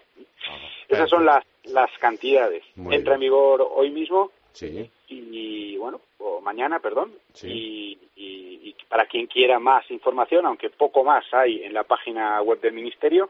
Ajá. 0.48 0.66
Esas 0.88 1.08
son 1.10 1.24
las, 1.24 1.44
las 1.64 1.90
cantidades. 1.98 2.64
Muy 2.76 2.94
Entra 2.96 3.14
en 3.14 3.20
vigor 3.20 3.66
hoy 3.74 3.90
mismo 3.90 4.30
Sí, 4.52 4.90
y 5.08 5.76
bueno, 5.76 6.00
o 6.18 6.40
mañana, 6.40 6.80
perdón, 6.80 7.12
Sí. 7.34 7.46
y, 7.46 7.98
y- 8.16 8.68
y 8.70 8.76
para 8.88 9.04
quien 9.06 9.26
quiera 9.26 9.58
más 9.58 9.88
información, 9.90 10.46
aunque 10.46 10.70
poco 10.70 11.04
más 11.04 11.24
hay 11.34 11.62
en 11.62 11.74
la 11.74 11.84
página 11.84 12.40
web 12.40 12.58
del 12.60 12.72
Ministerio, 12.72 13.28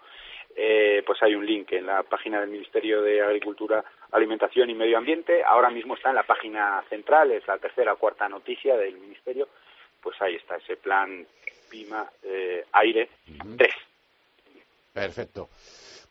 eh, 0.55 1.03
pues 1.05 1.21
hay 1.23 1.35
un 1.35 1.45
link 1.45 1.73
en 1.73 1.87
la 1.87 2.03
página 2.05 2.41
del 2.41 2.51
Ministerio 2.51 3.03
de 3.03 3.21
Agricultura, 3.23 3.85
Alimentación 4.17 4.71
y 4.71 4.75
Medio 4.75 4.99
Ambiente. 4.99 5.45
Ahora 5.45 5.71
mismo 5.71 5.95
está 5.95 6.11
en 6.11 6.17
la 6.17 6.27
página 6.27 6.83
central, 6.89 7.31
es 7.33 7.47
la 7.47 7.59
tercera 7.59 7.93
o 7.93 7.99
cuarta 7.99 8.29
noticia 8.29 8.77
del 8.77 8.97
Ministerio. 8.97 9.49
Pues 10.03 10.21
ahí 10.21 10.37
está 10.37 10.57
ese 10.57 10.77
plan 10.77 11.27
PIMA 11.71 12.11
eh, 12.23 12.65
Aire 12.73 13.11
3. 13.57 13.71
perfecto. 14.93 15.49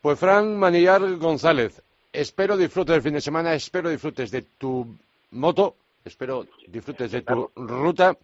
Pues 0.00 0.18
Fran 0.20 0.56
Manillar 0.56 1.02
González, 1.16 1.82
espero 2.12 2.56
disfrutes 2.56 2.94
del 2.94 3.02
fin 3.02 3.14
de 3.14 3.20
semana, 3.20 3.54
espero 3.54 3.90
disfrutes 3.90 4.30
de 4.30 4.42
tu 4.42 4.86
moto, 5.32 5.74
espero 6.04 6.46
disfrutes 6.68 7.10
de 7.10 7.22
tu 7.22 7.50
ruta 7.56 8.16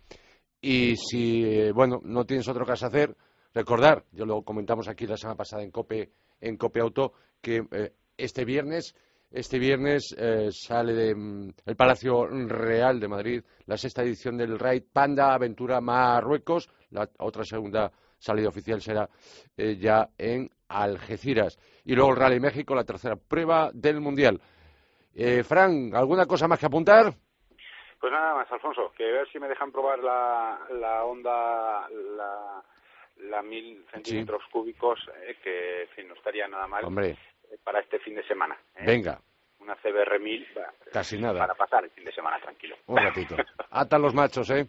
y 0.61 0.97
si, 0.97 1.73
bueno, 1.73 2.01
no 2.05 2.25
tienes 2.25 2.47
otro 2.47 2.65
caso 2.65 2.87
hacer, 2.87 3.17
recordar, 3.53 4.05
yo 4.13 4.25
lo 4.25 4.43
comentamos 4.43 4.87
aquí 4.87 5.07
la 5.07 5.17
semana 5.17 5.37
pasada 5.37 5.65
en 5.65 5.73
Cope, 5.73 6.11
en 6.41 6.57
Cope 6.57 6.81
Auto, 6.81 7.15
que 7.41 7.65
eh, 7.73 7.93
este 8.17 8.45
viernes, 8.45 8.95
este 9.33 9.59
viernes 9.59 10.15
eh, 10.19 10.49
sale 10.51 10.93
del 10.93 11.77
Palacio 11.77 12.27
Real 12.27 13.01
de 13.01 13.09
Madrid 13.09 13.43
la 13.67 13.77
sexta 13.77 14.03
edición 14.03 14.37
del 14.37 14.59
Raid 14.59 14.85
Panda 14.93 15.35
Aventura 15.35 15.81
Marruecos, 15.81 16.71
la 16.91 17.09
otra 17.19 17.45
segunda 17.45 17.91
salida 18.19 18.49
oficial 18.49 18.81
será 18.81 19.09
eh, 19.57 19.77
ya 19.77 20.09
en 20.17 20.49
Algeciras. 20.69 21.59
Y 21.85 21.95
luego 21.95 22.13
el 22.13 22.17
Rally 22.17 22.41
México, 22.41 22.75
la 22.75 22.85
tercera 22.85 23.17
prueba 23.17 23.71
del 23.73 24.01
Mundial. 24.01 24.41
Eh, 25.15 25.43
Fran, 25.43 25.95
¿alguna 25.95 26.27
cosa 26.27 26.49
más 26.49 26.59
que 26.59 26.67
apuntar? 26.67 27.13
Pues 28.01 28.13
nada 28.13 28.35
más, 28.35 28.51
Alfonso, 28.51 28.93
que 28.97 29.05
a 29.05 29.13
ver 29.13 29.29
si 29.31 29.39
me 29.39 29.49
dejan 29.49 29.71
probar 29.71 29.99
la, 29.99 30.59
la 30.71 31.05
onda, 31.05 31.89
la, 31.91 32.63
la 33.17 33.43
mil 33.43 33.85
centímetros 33.93 34.43
cúbicos, 34.51 34.99
eh, 35.27 35.37
que 35.43 35.83
en 35.83 35.89
fin, 35.91 36.09
no 36.09 36.15
estaría 36.15 36.49
nada 36.49 36.67
mal 36.67 36.85
Hombre, 36.85 37.17
para 37.65 37.81
este 37.81 37.99
fin 38.01 38.15
de 38.15 38.23
semana. 38.25 38.57
¿eh? 38.77 38.85
venga, 38.87 39.19
Una 39.61 39.75
CBR 39.77 40.19
1000 40.19 40.49
va, 40.59 40.71
casi 40.93 41.19
nada. 41.19 41.39
para 41.41 41.55
pasar 41.55 41.85
el 41.85 41.91
fin 41.91 42.05
de 42.05 42.13
semana 42.13 42.39
tranquilo. 42.41 42.77
Un 42.87 42.97
ratito. 42.99 43.37
Ata 43.71 43.99
los 43.99 44.15
machos, 44.15 44.51
¿eh? 44.51 44.67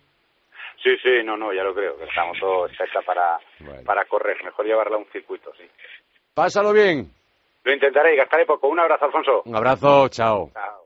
Sí, 0.82 0.96
sí, 1.02 1.24
no, 1.24 1.38
no, 1.38 1.54
ya 1.54 1.64
lo 1.64 1.74
creo, 1.74 1.98
estamos 2.04 2.38
todos 2.40 2.72
hecha 2.72 3.02
para, 3.06 3.38
Bueno. 3.60 3.84
para 3.86 4.06
correr. 4.06 4.44
Mejor 4.44 4.66
llevarla 4.66 4.96
a 4.98 5.00
un 5.00 5.06
circuito, 5.12 5.52
sí. 5.56 5.64
Pásalo 6.34 6.74
bien. 6.74 7.10
Lo 7.64 7.74
intentaré 7.74 8.14
y 8.14 8.18
gastaré 8.18 8.46
poco. 8.46 8.68
Un 8.68 8.80
abrazo, 8.80 9.06
Alfonso. 9.06 9.44
Un 9.46 9.56
abrazo, 9.56 10.10
chao. 10.10 10.50
Chao. 10.54 10.83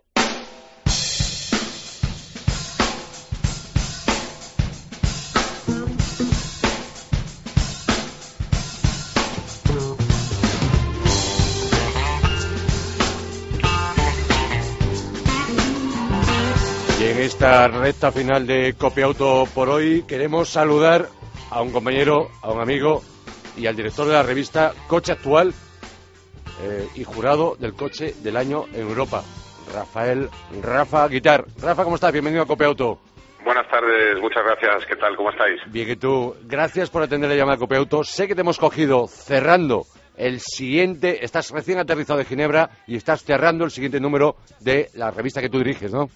Esta 17.28 17.68
recta 17.68 18.10
final 18.10 18.48
de 18.48 18.74
Copia 18.78 19.04
Auto 19.04 19.44
por 19.54 19.68
hoy 19.68 20.04
queremos 20.08 20.48
saludar 20.48 21.08
a 21.52 21.62
un 21.62 21.74
compañero, 21.74 22.30
a 22.42 22.54
un 22.54 22.62
amigo 22.62 23.02
y 23.58 23.68
al 23.68 23.76
director 23.76 24.08
de 24.08 24.14
la 24.14 24.24
revista 24.24 24.72
Coche 24.88 25.12
Actual 25.12 25.54
eh, 26.64 26.88
y 26.96 27.04
jurado 27.04 27.58
del 27.60 27.74
coche 27.74 28.14
del 28.24 28.38
año 28.38 28.64
en 28.74 28.88
Europa, 28.88 29.24
Rafael 29.74 30.30
Rafa 30.62 31.06
Guitar. 31.10 31.44
Rafa, 31.62 31.84
¿cómo 31.84 31.96
estás? 31.96 32.14
Bienvenido 32.14 32.44
a 32.44 32.48
Copia 32.48 32.68
Auto. 32.68 32.98
Buenas 33.44 33.68
tardes, 33.70 34.22
muchas 34.22 34.46
gracias. 34.46 34.86
¿Qué 34.88 34.96
tal? 34.96 35.18
¿Cómo 35.18 35.30
estáis? 35.32 35.60
Bien, 35.68 35.86
que 35.86 35.98
tú, 35.98 36.34
gracias 36.44 36.90
por 36.90 37.04
atender 37.04 37.30
la 37.30 37.36
llamada 37.36 37.58
de 37.58 37.60
Copia 37.60 37.80
Auto. 37.80 38.06
Sé 38.06 38.30
que 38.30 38.36
te 38.36 38.42
hemos 38.42 38.58
cogido 38.58 39.06
cerrando 39.08 39.84
el 40.16 40.40
siguiente, 40.40 41.26
estás 41.26 41.52
recién 41.52 41.78
aterrizado 41.78 42.20
de 42.20 42.26
Ginebra 42.26 42.70
y 42.88 42.96
estás 42.96 43.26
cerrando 43.26 43.66
el 43.66 43.72
siguiente 43.72 44.00
número 44.00 44.38
de 44.62 44.88
la 44.94 45.12
revista 45.12 45.42
que 45.42 45.50
tú 45.50 45.58
diriges, 45.58 45.92
¿no? 45.92 46.10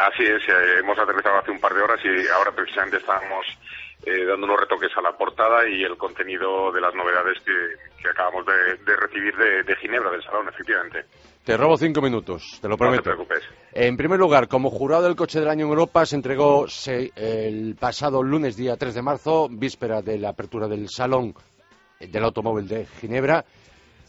Así 0.00 0.22
es, 0.24 0.40
eh, 0.48 0.78
hemos 0.80 0.98
aterrizado 0.98 1.36
hace 1.38 1.50
un 1.50 1.60
par 1.60 1.74
de 1.74 1.82
horas 1.82 2.00
y 2.02 2.26
ahora 2.28 2.52
precisamente 2.52 2.96
estamos 2.96 3.44
eh, 4.06 4.24
dando 4.24 4.46
unos 4.46 4.60
retoques 4.60 4.90
a 4.96 5.02
la 5.02 5.12
portada 5.12 5.68
y 5.68 5.82
el 5.84 5.98
contenido 5.98 6.72
de 6.72 6.80
las 6.80 6.94
novedades 6.94 7.38
que, 7.44 7.52
que 8.02 8.08
acabamos 8.08 8.46
de, 8.46 8.76
de 8.82 8.96
recibir 8.96 9.36
de, 9.36 9.62
de 9.62 9.76
Ginebra, 9.76 10.10
del 10.10 10.22
salón, 10.22 10.48
efectivamente. 10.48 11.04
Te 11.44 11.54
robo 11.56 11.76
cinco 11.76 12.00
minutos, 12.00 12.58
te 12.62 12.66
lo 12.68 12.72
No 12.72 12.76
te 12.76 12.84
prometo. 12.84 13.02
preocupes. 13.02 13.42
En 13.72 13.98
primer 13.98 14.18
lugar, 14.18 14.48
como 14.48 14.70
jurado 14.70 15.02
del 15.02 15.16
coche 15.16 15.38
del 15.38 15.50
año 15.50 15.66
en 15.66 15.70
Europa, 15.72 16.06
se 16.06 16.16
entregó 16.16 16.66
se- 16.66 17.12
el 17.16 17.76
pasado 17.78 18.22
lunes, 18.22 18.56
día 18.56 18.78
3 18.78 18.94
de 18.94 19.02
marzo, 19.02 19.48
víspera 19.50 20.00
de 20.00 20.16
la 20.18 20.30
apertura 20.30 20.66
del 20.66 20.88
Salón 20.88 21.34
del 22.00 22.24
Automóvil 22.24 22.66
de 22.66 22.86
Ginebra. 22.86 23.44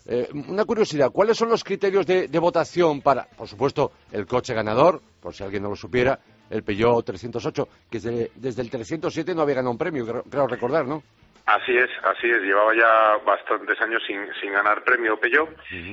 Eh, 0.05 0.29
una 0.47 0.65
curiosidad, 0.65 1.11
¿cuáles 1.11 1.37
son 1.37 1.49
los 1.49 1.63
criterios 1.63 2.05
de, 2.05 2.27
votación 2.39 3.01
para, 3.01 3.25
por 3.25 3.47
supuesto, 3.47 3.91
el 4.11 4.25
coche 4.25 4.53
ganador, 4.53 5.01
por 5.21 5.33
si 5.33 5.43
alguien 5.43 5.63
no 5.63 5.69
lo 5.69 5.75
supiera, 5.75 6.19
el 6.49 6.63
Peugeot 6.63 7.05
308, 7.05 7.67
que 7.89 7.99
desde, 7.99 8.31
desde 8.35 8.61
el 8.61 8.69
307 8.69 9.35
no 9.35 9.41
había 9.43 9.55
ganado 9.55 9.71
un 9.71 9.77
premio, 9.77 10.23
creo 10.29 10.47
recordar, 10.47 10.85
¿no? 10.85 11.03
Así 11.45 11.75
es, 11.77 11.89
así 12.03 12.29
es. 12.29 12.41
Llevaba 12.41 12.73
ya 12.75 13.17
bastantes 13.25 13.79
años 13.81 14.01
sin, 14.05 14.25
sin 14.39 14.51
ganar 14.53 14.83
premio 14.83 15.19
Peugeot. 15.19 15.49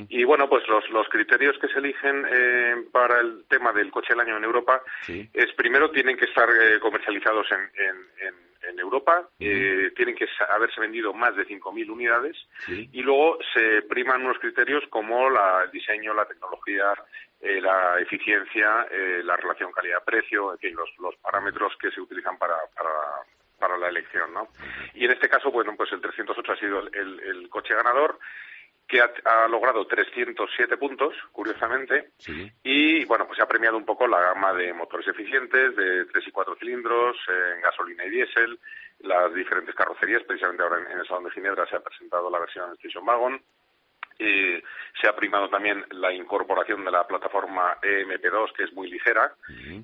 Y 0.08 0.24
bueno, 0.24 0.48
pues 0.48 0.66
los, 0.68 0.88
los 0.90 1.08
criterios 1.08 1.58
que 1.58 1.68
se 1.68 1.78
eligen 1.78 2.26
eh, 2.30 2.76
para 2.92 3.20
el 3.20 3.44
tema 3.48 3.72
del 3.72 3.90
coche 3.90 4.11
del 4.14 4.20
año 4.20 4.37
en 4.37 4.44
Europa 4.44 4.82
Sí. 5.02 5.28
es 5.32 5.52
primero 5.54 5.90
tienen 5.90 6.16
que 6.16 6.26
estar 6.26 6.48
eh, 6.48 6.78
comercializados 6.80 7.46
en, 7.52 7.61
en, 7.61 7.96
en- 8.28 8.48
en 8.61 8.78
Europa, 8.80 9.26
eh, 9.38 9.92
tienen 9.96 10.14
que 10.16 10.26
haberse 10.50 10.80
vendido 10.80 11.14
más 11.14 11.34
de 11.37 11.46
5.000 11.46 11.88
unidades 11.90 12.37
Sí. 12.66 12.90
y 12.92 13.02
luego 13.02 13.38
se 13.54 13.82
priman 13.82 14.22
unos 14.24 14.38
criterios 14.40 14.82
como 14.90 15.30
la, 15.30 15.62
el 15.64 15.70
diseño, 15.70 16.12
la 16.12 16.26
tecnología, 16.26 16.92
eh, 17.40 17.61
la 17.62 17.98
eficiencia, 18.00 18.87
eh, 18.90 19.22
la 19.24 19.37
relación 19.37 19.70
calidad-precio, 19.72 20.52
en 20.52 20.58
fin, 20.58 20.74
los, 20.76 20.90
los 20.98 21.16
parámetros 21.16 21.72
que 21.80 21.90
se 21.92 22.00
utilizan 22.00 22.37
para, 22.37 22.56
para, 22.76 22.90
para 23.59 23.77
la 23.77 23.88
elección, 23.88 24.33
¿no? 24.33 24.49
Y 24.94 25.05
en 25.05 25.12
este 25.12 25.29
caso, 25.29 25.51
bueno, 25.51 25.75
pues 25.77 25.90
el 25.92 26.01
308 26.01 26.53
ha 26.53 26.57
sido 26.57 26.81
el, 26.92 27.49
coche 27.51 27.75
ganador 27.75 28.18
que 28.87 29.01
ha, 29.01 29.11
ha 29.25 29.49
logrado 29.49 29.87
307 29.87 30.77
puntos, 30.79 31.14
curiosamente, 31.33 32.11
Sí. 32.18 32.51
y 32.62 33.05
bueno, 33.05 33.27
pues 33.27 33.37
se 33.37 33.42
ha 33.42 33.49
premiado 33.49 33.77
un 33.77 33.85
poco 33.85 34.07
la 34.07 34.21
gama 34.21 34.55
de 34.55 34.73
motores 34.73 35.07
eficientes 35.09 35.77
de 35.77 36.07
3 36.07 36.29
y 36.29 36.31
4 36.31 36.57
cilindros, 36.57 37.16
eh, 37.29 37.53
en 37.57 37.61
gasolina 37.62 38.05
y 38.07 38.11
diésel, 38.11 38.59
las 39.01 39.33
diferentes 39.35 39.75
carrocerías, 39.75 40.23
precisamente 40.25 40.62
ahora 40.62 40.79
en, 40.81 40.90
en 40.92 40.99
el 41.01 41.07
Salón 41.07 41.25
de 41.25 41.31
Ginebra 41.33 41.66
se 41.66 41.77
ha 41.77 41.81
presentado 41.81 42.31
la 42.31 42.38
versión 42.40 42.73
Station 42.75 43.07
Wagon, 43.07 43.42
Eh, 44.18 44.62
se 45.00 45.09
ha 45.09 45.14
primado 45.14 45.48
también 45.48 45.85
la 45.90 46.12
incorporación 46.12 46.85
de 46.85 46.90
la 46.90 47.07
plataforma 47.07 47.78
EMP2, 47.81 48.52
que 48.52 48.64
es 48.64 48.72
muy 48.72 48.90
ligera, 48.90 49.33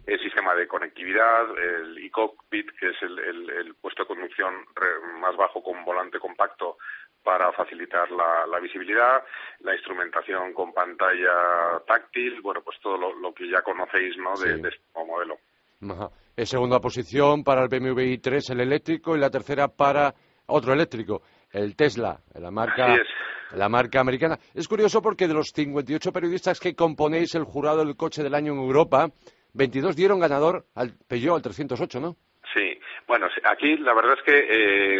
el 0.07 0.21
sistema 0.21 0.55
de 0.57 0.67
conectividad, 0.67 1.47
el 1.57 1.99
e-cockpit, 1.99 2.71
que 2.79 2.89
es 2.91 3.03
el, 3.03 3.19
el- 3.21 3.51
el 3.51 3.75
puesto 3.77 4.03
de 4.03 4.09
conducción 4.09 4.53
re- 4.75 5.19
más 5.21 5.37
bajo 5.37 5.63
con 5.63 5.85
volante 5.85 6.19
compacto 6.19 6.79
para 7.23 7.53
facilitar 7.53 8.11
la, 8.11 8.47
la 8.47 8.59
visibilidad, 8.59 9.23
la 9.61 9.75
instrumentación 9.75 10.53
con 10.53 10.75
pantalla 10.75 11.81
táctil, 11.87 12.41
bueno, 12.43 12.61
pues 12.63 12.79
todo 12.81 12.99
lo, 12.99 13.15
lo 13.15 13.33
que 13.33 13.49
ya 13.49 13.63
conocéis, 13.63 14.17
¿no?, 14.19 14.33
de, 14.37 14.57
Sí. 14.57 14.63
de 14.63 14.69
este 14.69 14.83
modelo. 15.07 15.39
Ajá. 15.91 16.11
En 16.37 16.47
segunda 16.47 16.81
posición 16.81 17.45
para 17.45 17.63
el 17.63 17.69
BMW 17.69 18.01
i3 18.19 18.51
el 18.53 18.61
eléctrico 18.61 19.15
y 19.17 19.21
la 19.21 19.31
tercera 19.31 19.69
para 19.69 20.13
otro 20.47 20.73
eléctrico, 20.73 21.23
el 21.55 21.77
Tesla, 21.77 22.21
la 22.35 22.51
marca, 22.51 22.97
la 23.53 23.69
marca 23.69 24.01
americana. 24.01 24.39
Es 24.53 24.69
curioso 24.69 25.01
porque 25.01 25.29
de 25.29 25.35
los 25.35 25.53
58 25.55 26.13
periodistas 26.13 26.61
que 26.61 26.75
componéis 26.75 27.35
el 27.35 27.45
jurado 27.45 27.79
del 27.79 27.97
coche 27.97 28.23
del 28.23 28.35
año 28.35 28.53
en 28.53 28.59
Europa, 28.59 29.11
22 29.55 29.95
dieron 29.97 30.19
ganador 30.19 30.67
al 30.75 30.95
Peugeot, 31.07 31.37
al 31.37 31.43
308, 31.43 32.01
¿no? 32.01 32.17
Bueno, 33.17 33.29
aquí 33.45 33.77
la 33.77 33.95
verdad 33.95 34.15
es 34.19 34.23
que 34.25 34.47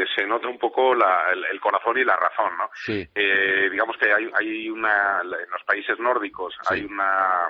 eh, 0.03 0.07
se 0.15 0.25
nota 0.25 0.47
un 0.47 0.57
poco 0.57 0.95
la- 0.95 1.33
el, 1.33 1.45
el 1.47 1.59
corazón 1.61 1.99
y 1.99 2.05
la 2.05 2.15
razón, 2.15 2.57
¿no? 2.57 2.71
Sí. 2.73 3.05
Eh, 3.13 3.69
digamos 3.73 3.97
que 3.97 4.13
hay, 4.13 4.31
hay 4.35 4.71
una, 4.71 5.21
en 5.23 5.31
los 5.51 5.65
países 5.67 5.99
nórdicos 5.99 6.55
Sí. 6.69 6.75
hay 6.75 6.85
una, 6.85 7.49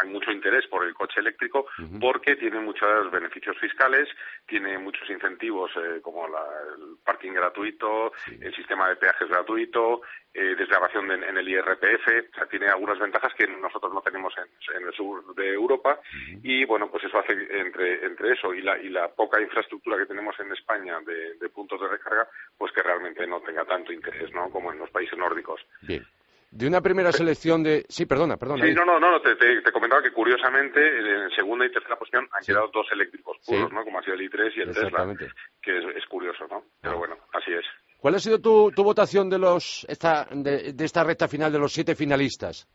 hay 0.00 0.08
mucho 0.08 0.30
interés 0.32 0.66
por 0.68 0.86
el 0.86 0.94
coche 0.94 1.20
eléctrico 1.20 1.66
porque 2.00 2.36
tiene 2.36 2.60
muchos 2.60 3.10
beneficios 3.10 3.58
fiscales, 3.58 4.08
tiene 4.46 4.78
muchos 4.78 5.08
incentivos 5.10 5.70
eh, 5.76 6.00
como 6.00 6.26
la- 6.28 6.38
el 6.78 6.96
parking 7.04 7.32
gratuito, 7.32 8.12
el 8.40 8.54
sistema 8.54 8.88
de 8.88 8.96
peajes 8.96 9.28
gratuito, 9.28 10.00
eh, 10.38 10.54
desgravación 10.56 11.10
en, 11.10 11.24
en 11.24 11.36
el 11.38 11.48
IRPF, 11.48 12.06
o 12.32 12.34
sea, 12.34 12.46
tiene 12.46 12.66
algunas 12.68 12.98
ventajas 12.98 13.32
que 13.34 13.46
nosotros 13.46 13.92
no 13.92 14.02
tenemos 14.02 14.34
en, 14.36 14.76
en 14.76 14.86
el 14.88 14.92
sur 14.94 15.34
de 15.34 15.52
Europa 15.54 15.98
y 16.42 16.64
bueno, 16.66 16.90
pues 16.90 17.04
eso 17.04 17.18
hace 17.18 17.32
entre, 17.58 18.04
entre 18.04 18.32
eso 18.32 18.52
y 18.54 18.60
la, 18.62 18.78
y 18.78 18.88
la 18.90 19.08
poca 19.08 19.40
infraestructura 19.40 19.96
que 19.98 20.06
tenemos 20.06 20.38
en 20.40 20.52
España 20.52 20.98
de, 21.06 21.34
de 21.34 21.48
puntos 21.48 21.80
de 21.80 21.88
recarga, 21.88 22.28
pues 22.58 22.72
que 22.72 22.82
realmente 22.82 23.26
no 23.26 23.40
tenga 23.40 23.64
tanto 23.64 23.92
interés, 23.92 24.30
¿no? 24.32 24.50
Como 24.50 24.72
en 24.72 24.78
los 24.78 24.90
países 24.90 25.18
nórdicos. 25.18 25.60
Bien. 25.82 26.04
De 26.48 26.66
una 26.66 26.80
primera 26.80 27.10
selección 27.12 27.62
de... 27.62 27.84
Sí, 27.88 28.06
perdona, 28.06 28.36
perdona. 28.36 28.64
Sí, 28.64 28.72
no, 28.72 28.84
no, 28.84 28.98
no, 29.00 29.20
te, 29.20 29.34
te- 29.36 29.60
te 29.60 29.72
comentaba 29.72 30.00
que 30.00 30.12
curiosamente 30.12 30.80
en 31.24 31.28
segunda 31.30 31.66
y 31.66 31.72
tercera 31.72 31.96
posición 31.98 32.28
han 32.32 32.42
Sí. 32.42 32.52
quedado 32.52 32.68
dos 32.72 32.86
eléctricos 32.92 33.36
puros, 33.44 33.68
Sí. 33.68 33.74
¿no? 33.74 33.84
Como 33.84 33.98
ha 33.98 34.02
sido 34.02 34.14
el 34.14 34.30
i3 34.30 34.52
y 34.56 34.60
el 34.60 34.72
Tesla, 34.72 35.14
que 35.60 35.78
es, 35.78 35.84
es 35.96 36.06
curioso, 36.06 36.46
¿no? 36.48 36.62
Pero 36.80 36.94
Ah. 36.94 36.98
bueno, 36.98 37.16
así 37.32 37.52
es. 37.52 37.64
¿Cuál 38.06 38.14
ha 38.14 38.20
sido 38.20 38.38
tu, 38.38 38.84
votación 38.84 39.28
de, 39.28 39.36
los, 39.36 39.84
de 39.88 40.74
esta 40.78 41.02
recta 41.02 41.26
final 41.26 41.50
de 41.50 41.58
los 41.58 41.72
siete 41.72 41.96
finalistas? 41.96 42.68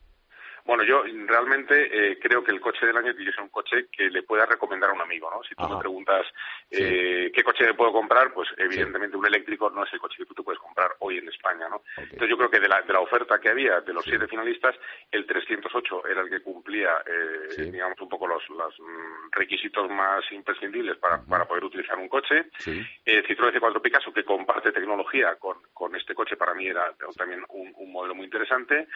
Bueno, 0.66 0.84
yo 0.84 1.04
realmente 1.26 2.12
eh, 2.12 2.20
creo 2.20 2.44
que 2.44 2.52
el 2.52 2.62
coche 2.62 2.86
del 2.86 2.98
año 2.98 3.14
ser 3.14 3.42
un 3.42 3.50
coche 3.50 3.88
que 3.92 4.10
le 4.10 4.24
pueda 4.24 4.46
recomendar 4.46 4.90
a 4.90 4.94
un 4.94 5.02
amigo, 5.02 5.30
¿no? 5.30 5.44
Si 5.44 5.56
tú 5.56 5.64
Ajá. 5.64 5.76
me 5.76 5.80
preguntas 5.80 6.26
Sí. 6.70 6.78
eh, 6.84 7.32
qué 7.34 7.44
coche 7.44 7.66
me 7.66 7.74
puedo 7.74 7.92
comprar, 7.92 8.34
pues 8.34 8.48
evidentemente 8.58 9.18
un 9.18 9.26
eléctrico 9.26 9.70
no 9.70 9.84
es 9.84 9.92
el 9.94 10.00
coche 10.00 10.18
que 10.18 10.26
tú 10.26 10.34
te 10.34 10.44
puedes 10.44 10.60
comprar 10.60 10.92
hoy 11.00 11.18
en 11.18 11.28
España, 11.28 11.68
¿no? 11.70 11.82
Entonces 11.98 12.30
yo 12.30 12.38
creo 12.38 12.50
que 12.50 12.60
de 12.60 12.70
la, 12.70 12.82
de 12.82 12.94
la 12.94 13.02
oferta 13.02 13.40
que 13.40 13.50
había 13.50 13.82
de 13.82 13.94
los 13.94 14.06
siete 14.06 14.28
finalistas, 14.28 14.76
el 15.12 15.26
308 15.26 16.08
era 16.08 16.22
el 16.22 16.30
que 16.30 16.42
cumplía, 16.42 16.92
eh, 17.06 17.70
digamos, 17.72 18.00
un 18.00 18.10
poco 18.10 18.26
los, 18.28 18.48
los, 18.50 18.74
mm, 18.80 19.32
requisitos 19.32 19.90
más 19.90 20.24
imprescindibles 20.32 20.98
para, 20.98 21.22
para 21.24 21.46
poder 21.46 21.66
utilizar 21.66 21.98
un 21.98 22.08
coche. 22.08 22.46
Sí. 22.60 22.82
Eh, 23.06 23.24
Citroën 23.28 23.52
C4 23.54 23.82
Picasso, 23.82 24.14
que 24.14 24.24
comparte 24.24 24.72
tecnología 24.72 25.36
con, 25.36 25.58
con 25.74 25.96
este 25.96 26.16
coche, 26.16 26.38
para 26.38 26.54
mí 26.54 26.68
era 26.68 26.94
también 27.18 27.44
un, 27.50 27.74
un 27.76 27.92
modelo 27.92 28.16
muy 28.16 28.26
interesante. 28.26 28.88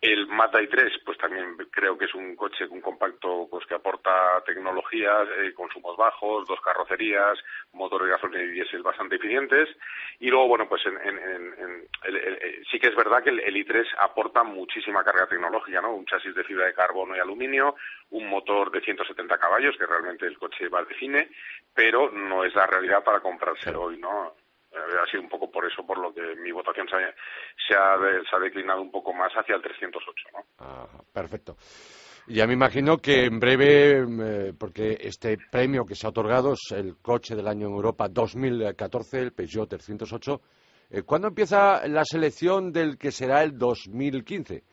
El 0.00 0.26
Mazda 0.26 0.60
i3, 0.60 1.02
pues 1.04 1.18
también 1.18 1.56
creo 1.70 1.96
que 1.98 2.06
es 2.06 2.14
un 2.14 2.34
coche, 2.36 2.66
un 2.66 2.80
compacto 2.80 3.46
pues 3.50 3.66
que 3.66 3.74
aporta 3.74 4.42
tecnologías, 4.46 5.28
eh, 5.38 5.52
consumos 5.54 5.96
bajos, 5.96 6.46
dos 6.48 6.60
carrocerías, 6.60 7.38
motores 7.72 8.06
de 8.06 8.12
gasolina 8.12 8.42
y 8.44 8.48
diésel 8.48 8.82
bastante 8.82 9.16
eficientes. 9.16 9.68
Y 10.20 10.28
luego, 10.30 10.48
bueno, 10.48 10.68
pues 10.68 10.84
en, 10.86 10.96
en- 10.96 11.18
en- 11.18 11.54
en- 11.58 11.88
el- 12.04 12.16
el- 12.16 12.38
el- 12.42 12.66
sí 12.70 12.78
que 12.78 12.88
es 12.88 12.96
verdad 12.96 13.22
que 13.22 13.30
el, 13.30 13.40
el 13.40 13.56
i3 13.56 13.86
aporta 13.98 14.42
muchísima 14.42 15.04
carga 15.04 15.26
tecnológica, 15.26 15.80
¿no? 15.80 15.94
Un 15.94 16.06
chasis 16.06 16.34
de 16.34 16.44
fibra 16.44 16.66
de 16.66 16.74
carbono 16.74 17.16
y 17.16 17.20
aluminio, 17.20 17.74
un 18.10 18.28
motor 18.28 18.70
de 18.70 18.80
170 18.80 19.38
caballos, 19.38 19.76
que 19.76 19.86
realmente 19.86 20.26
el 20.26 20.38
coche 20.38 20.68
va 20.68 20.82
de 20.84 20.94
cine, 20.96 21.28
pero 21.74 22.10
no 22.10 22.44
es 22.44 22.54
la 22.54 22.66
realidad 22.66 23.02
para 23.04 23.20
comprárselo 23.20 23.82
hoy, 23.82 23.98
¿no? 23.98 24.34
Eh, 24.74 24.98
ha 25.00 25.10
sido 25.10 25.22
un 25.22 25.28
poco 25.28 25.50
por 25.50 25.64
eso 25.64 25.86
por 25.86 25.98
lo 25.98 26.12
que 26.12 26.34
mi 26.36 26.50
votación 26.50 26.88
se 26.88 26.96
ha, 26.96 27.14
se 27.68 27.76
ha, 27.76 27.96
se 28.28 28.36
ha 28.36 28.38
declinado 28.40 28.82
un 28.82 28.90
poco 28.90 29.12
más 29.12 29.32
hacia 29.32 29.54
el 29.54 29.62
308, 29.62 30.28
¿no? 30.32 31.04
Perfecto. 31.12 31.56
Ya 32.26 32.46
me 32.46 32.54
imagino 32.54 32.98
que 32.98 33.26
en 33.26 33.38
breve, 33.38 33.98
eh, 33.98 34.52
porque 34.58 34.96
este 34.98 35.36
premio 35.50 35.84
que 35.84 35.94
se 35.94 36.06
ha 36.06 36.10
otorgado 36.10 36.54
es 36.54 36.72
el 36.72 36.96
coche 36.96 37.36
del 37.36 37.46
año 37.46 37.66
en 37.66 37.74
Europa 37.74 38.08
2014, 38.08 39.20
el 39.20 39.32
Peugeot 39.32 39.68
308. 39.68 40.40
eh, 40.90 41.02
¿Cuándo 41.02 41.28
empieza 41.28 41.86
la 41.86 42.02
selección 42.04 42.72
del 42.72 42.96
que 42.96 43.12
será 43.12 43.42
el 43.42 43.58
2015? 43.58 44.64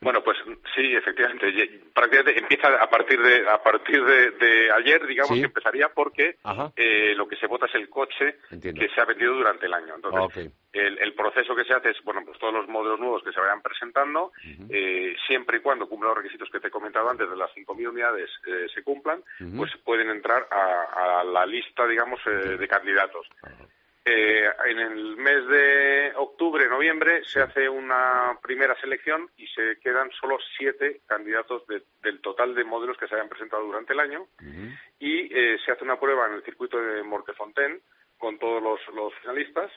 Bueno, 0.00 0.22
pues 0.22 0.36
sí, 0.74 0.94
efectivamente. 0.94 1.46
Prácticamente 1.94 2.38
empieza 2.40 2.68
a 2.82 2.88
partir 2.90 3.20
de 3.22 3.48
a 3.48 3.62
partir 3.62 4.04
de, 4.04 4.30
de 4.32 4.72
ayer, 4.72 5.06
digamos 5.06 5.34
Sí. 5.34 5.40
que 5.40 5.46
empezaría 5.46 5.88
porque 5.90 6.36
eh, 6.76 7.14
lo 7.16 7.26
que 7.28 7.36
se 7.36 7.46
vota 7.46 7.66
es 7.66 7.74
el 7.74 7.88
coche 7.88 8.36
Entiendo. 8.50 8.80
que 8.80 8.88
se 8.94 9.00
ha 9.00 9.04
vendido 9.04 9.34
durante 9.34 9.66
el 9.66 9.74
año. 9.74 9.94
Entonces, 9.96 10.20
Ok. 10.46 10.52
el, 10.72 10.98
el 10.98 11.14
proceso 11.14 11.54
que 11.56 11.64
se 11.64 11.74
hace 11.74 11.90
es, 11.90 12.02
bueno, 12.04 12.22
pues 12.24 12.38
todos 12.38 12.54
los 12.54 12.68
modelos 12.68 13.00
nuevos 13.00 13.22
que 13.22 13.32
se 13.32 13.40
vayan 13.40 13.62
presentando, 13.62 14.32
eh, 14.70 15.14
siempre 15.26 15.58
y 15.58 15.60
cuando 15.60 15.88
cumplan 15.88 16.10
los 16.10 16.18
requisitos 16.18 16.48
que 16.50 16.60
te 16.60 16.68
he 16.68 16.70
comentado 16.70 17.08
antes 17.10 17.28
de 17.28 17.36
las 17.36 17.50
5.000 17.54 17.88
unidades 17.88 18.30
eh, 18.46 18.66
se 18.74 18.82
cumplan, 18.82 19.22
pues 19.56 19.70
pueden 19.84 20.10
entrar 20.10 20.46
a, 20.50 21.20
a 21.20 21.24
la 21.24 21.46
lista, 21.46 21.86
digamos, 21.86 22.20
eh, 22.26 22.56
de 22.58 22.68
candidatos. 22.68 23.26
Eh, 24.10 24.50
en 24.66 24.78
el 24.78 25.16
mes 25.18 25.46
de 25.48 26.12
octubre, 26.16 26.66
noviembre, 26.68 27.22
se 27.24 27.40
hace 27.42 27.68
una 27.68 28.38
primera 28.42 28.74
selección 28.80 29.28
y 29.36 29.46
se 29.48 29.78
quedan 29.80 30.10
solo 30.12 30.38
siete 30.56 31.00
candidatos 31.06 31.66
de- 31.66 31.82
del 32.02 32.20
total 32.22 32.54
de 32.54 32.64
modelos 32.64 32.96
que 32.96 33.06
se 33.06 33.14
hayan 33.16 33.28
presentado 33.28 33.64
durante 33.64 33.92
el 33.92 34.00
año. 34.00 34.26
Y 34.98 35.28
eh, 35.36 35.58
se 35.64 35.72
hace 35.72 35.84
una 35.84 36.00
prueba 36.00 36.26
en 36.26 36.34
el 36.34 36.42
circuito 36.42 36.80
de 36.80 37.02
Mortefontaine 37.02 37.80
con 38.16 38.38
todos 38.38 38.62
los, 38.62 38.80
los 38.94 39.12
finalistas. 39.20 39.70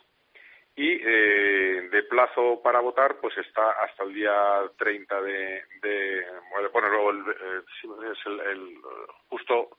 Y 0.78 0.90
eh, 1.04 1.90
de 1.92 2.04
plazo 2.04 2.62
para 2.64 2.80
votar 2.80 3.18
pues 3.20 3.38
está 3.38 3.72
hasta 3.84 4.04
el 4.06 4.14
día 4.14 4.34
30 4.78 5.22
de, 5.22 5.64
de 5.82 6.26
bueno 6.72 6.88
luego 6.90 7.10
el, 7.12 7.20
eh, 7.20 8.16
el, 8.26 8.40
el, 8.40 8.76
justo 9.28 9.78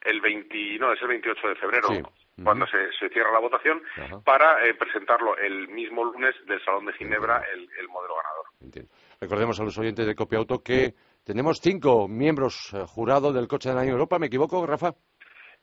el 0.00 0.20
20 0.20 0.78
no 0.80 0.92
es 0.92 1.00
el 1.00 1.08
28 1.08 1.48
de 1.48 1.54
febrero. 1.54 1.88
Sí. 1.88 2.02
Cuando 2.42 2.66
se, 2.66 2.78
se 2.98 3.08
cierra 3.10 3.32
la 3.32 3.38
votación 3.38 3.82
para 4.24 4.66
eh, 4.66 4.74
presentarlo 4.74 5.36
el 5.36 5.68
mismo 5.68 6.04
lunes 6.04 6.34
del 6.46 6.62
Salón 6.64 6.86
de 6.86 6.92
Ginebra 6.94 7.44
el, 7.52 7.68
el 7.78 7.88
modelo 7.88 8.14
ganador 8.16 8.44
Entiendo. 8.60 8.90
Recordemos 9.20 9.60
a 9.60 9.64
los 9.64 9.78
oyentes 9.78 10.06
de 10.06 10.14
Copia 10.14 10.38
Auto 10.38 10.62
que 10.62 10.94
tenemos 11.24 11.60
cinco 11.60 12.08
miembros 12.08 12.72
eh, 12.74 12.84
jurados 12.86 13.34
del 13.34 13.46
coche 13.46 13.68
del 13.68 13.78
año 13.78 13.92
Europa. 13.92 14.18
¿Me 14.18 14.26
equivoco, 14.26 14.66
Rafa? 14.66 14.94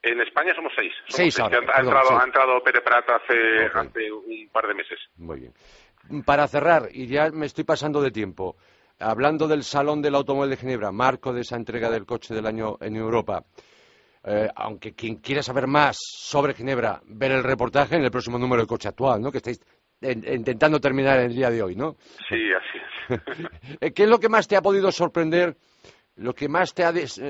en 0.02 0.20
España 0.20 0.52
somos 0.54 0.72
seis. 0.74 0.92
Somos 1.06 1.14
Seis 1.16 1.38
ahora, 1.38 1.60
que 1.60 1.64
ha, 1.64 1.76
perdón, 1.76 1.84
entrado, 1.84 2.08
sí. 2.08 2.14
ha 2.20 2.24
entrado 2.24 2.62
Pere 2.64 2.80
Prat 2.80 3.08
hace, 3.08 3.66
hace 3.72 4.12
un 4.12 4.48
par 4.50 4.66
de 4.66 4.74
meses. 4.74 4.98
Muy 5.16 5.40
bien. 5.40 5.52
Para 6.24 6.48
cerrar, 6.48 6.88
y 6.90 7.06
ya 7.06 7.30
me 7.30 7.46
estoy 7.46 7.62
pasando 7.64 8.02
de 8.02 8.10
tiempo, 8.10 8.56
hablando 8.98 9.46
del 9.46 9.62
Salón 9.62 10.02
del 10.02 10.16
Automóvil 10.16 10.50
de 10.50 10.56
Ginebra, 10.56 10.90
marco 10.90 11.32
de 11.32 11.42
esa 11.42 11.56
entrega 11.56 11.88
del 11.90 12.04
coche 12.06 12.34
del 12.34 12.46
año 12.46 12.78
en 12.80 12.96
Europa, 12.96 13.44
eh, 14.24 14.48
aunque 14.54 14.94
quien 14.94 15.16
quiera 15.16 15.42
saber 15.42 15.66
más 15.66 15.96
sobre 16.00 16.54
Ginebra, 16.54 17.00
ver 17.06 17.32
el 17.32 17.42
reportaje 17.42 17.96
en 17.96 18.04
el 18.04 18.10
próximo 18.10 18.38
número 18.38 18.62
de 18.62 18.68
coche 18.68 18.88
actual, 18.88 19.20
¿no? 19.20 19.30
Que 19.32 19.38
estáis 19.38 19.60
en- 20.00 20.24
intentando 20.32 20.80
terminar 20.80 21.18
el 21.20 21.34
día 21.34 21.50
de 21.50 21.62
hoy, 21.62 21.76
¿no? 21.76 21.96
Sí, 22.28 22.36
así 22.52 22.78
es. 23.80 23.92
¿Qué 23.94 24.02
es 24.04 24.08
lo 24.08 24.18
que 24.18 24.28
más 24.28 24.46
te 24.48 24.56
ha 24.56 24.62
podido 24.62 24.90
sorprender, 24.92 25.56
lo 26.16 26.34
que 26.34 26.48
más 26.48 26.74
te 26.74 26.84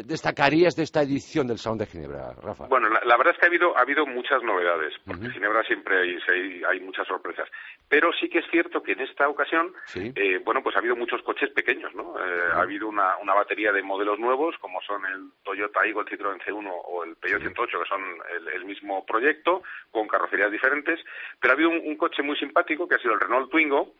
destacarías 0.05 0.75
de 0.75 0.83
esta 0.83 1.03
edición 1.03 1.47
del 1.47 1.59
Salón 1.59 1.79
de 1.79 1.87
Ginebra, 1.87 2.33
Rafa? 2.42 2.66
Bueno, 2.66 2.88
la, 2.88 3.01
la 3.05 3.16
verdad 3.16 3.33
es 3.35 3.38
que 3.38 3.47
ha 3.47 3.49
habido, 3.49 3.77
ha 3.77 3.83
habido 3.83 4.07
muchas 4.07 4.42
novedades, 4.42 4.92
porque 5.07 5.27
en 5.27 5.33
Ginebra 5.33 5.62
siempre 5.64 6.01
hay, 6.01 6.18
hay, 6.29 6.62
hay 6.68 6.81
muchas 6.81 7.07
sorpresas. 7.07 7.49
Pero 7.88 8.11
sí 8.21 8.29
que 8.29 8.38
es 8.40 8.45
cierto 8.51 8.83
que 8.83 8.92
en 8.92 9.01
esta 9.01 9.29
ocasión, 9.29 9.73
Sí. 9.87 10.12
eh, 10.16 10.40
bueno, 10.45 10.62
pues 10.62 10.75
ha 10.75 10.81
habido 10.81 10.97
muchos 10.97 11.23
coches 11.23 11.51
pequeños, 11.51 11.95
¿no? 11.95 12.14
Eh, 12.18 12.40
Ha 12.55 12.61
habido 12.62 12.88
una, 12.88 13.16
una 13.18 13.35
batería 13.35 13.71
de 13.73 13.83
modelos 13.83 14.18
nuevos, 14.18 14.57
como 14.59 14.81
son 14.83 15.05
el 15.07 15.31
Toyota 15.45 15.81
el 15.85 15.95
Citroën 15.95 16.40
C1 16.42 16.71
o 16.85 17.05
el 17.05 17.16
Peugeot 17.16 17.42
108, 17.42 17.79
que 17.83 17.88
son 17.88 18.01
el, 18.37 18.49
el 18.49 18.64
mismo 18.64 19.05
proyecto, 19.07 19.62
con 19.90 20.09
carrocerías 20.09 20.51
diferentes. 20.51 20.99
Pero 21.40 21.53
ha 21.53 21.55
habido 21.55 21.71
un, 21.71 21.81
un 21.85 21.97
coche 21.97 22.23
muy 22.23 22.37
simpático, 22.37 22.88
que 22.88 22.97
ha 22.97 22.99
sido 22.99 23.14
el 23.14 23.21
Renault 23.21 23.51
Twingo, 23.51 23.95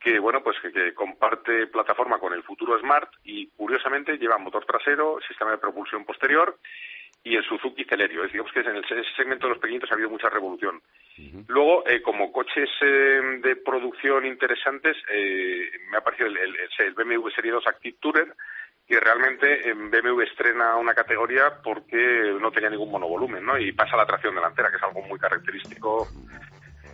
que, 0.00 0.18
bueno, 0.18 0.42
pues 0.42 0.56
que, 0.60 0.70
que 0.72 0.94
comparte 0.94 1.66
plataforma 1.68 2.18
con 2.18 2.32
el 2.34 2.42
futuro 2.42 2.78
Smart 2.78 3.10
y, 3.24 3.48
curiosamente, 3.56 4.18
lleva 4.28 4.38
motor 4.38 4.64
trasero, 4.66 5.18
sistema 5.26 5.50
de 5.52 5.58
propulsión 5.58 6.04
posterior 6.04 6.58
y 7.24 7.36
el 7.36 7.44
Suzuki 7.44 7.84
Celerio. 7.84 8.24
Es, 8.24 8.32
digamos 8.32 8.52
que 8.52 8.60
en 8.60 8.76
el- 8.76 8.84
ese 8.84 9.02
segmento 9.16 9.46
de 9.46 9.54
los 9.54 9.58
pequeñitos 9.60 9.90
ha 9.90 9.94
habido 9.94 10.10
mucha 10.10 10.28
revolución. 10.28 10.80
Luego, 11.48 11.84
eh, 11.88 12.00
como 12.00 12.30
coches 12.30 12.68
eh, 12.80 13.20
de 13.42 13.56
producción 13.56 14.24
interesantes, 14.24 14.96
eh, 15.10 15.68
me 15.90 15.96
ha 15.96 16.00
parecido 16.02 16.28
el, 16.28 16.36
el- 16.36 16.56
el 16.78 16.94
BMW 16.94 17.28
Serie 17.34 17.50
2 17.52 17.66
Active 17.66 17.96
Tourer, 18.00 18.32
que 18.86 19.00
realmente 19.00 19.68
en 19.68 19.90
BMW 19.90 20.22
estrena 20.22 20.76
una 20.76 20.94
categoría 20.94 21.60
porque 21.62 22.36
no 22.40 22.50
tenía 22.52 22.70
ningún 22.70 22.90
monovolumen, 22.90 23.44
¿no? 23.44 23.58
Y 23.58 23.72
pasa 23.72 23.94
a 23.94 23.98
la 23.98 24.06
tracción 24.06 24.34
delantera, 24.34 24.70
que 24.70 24.76
es 24.76 24.82
algo 24.82 25.02
muy 25.02 25.18
característico 25.18 26.06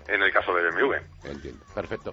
en 0.09 0.23
el 0.23 0.33
caso 0.33 0.55
de 0.55 0.71
BMW. 0.71 0.95
Entiendo, 1.25 1.65
perfecto. 1.75 2.13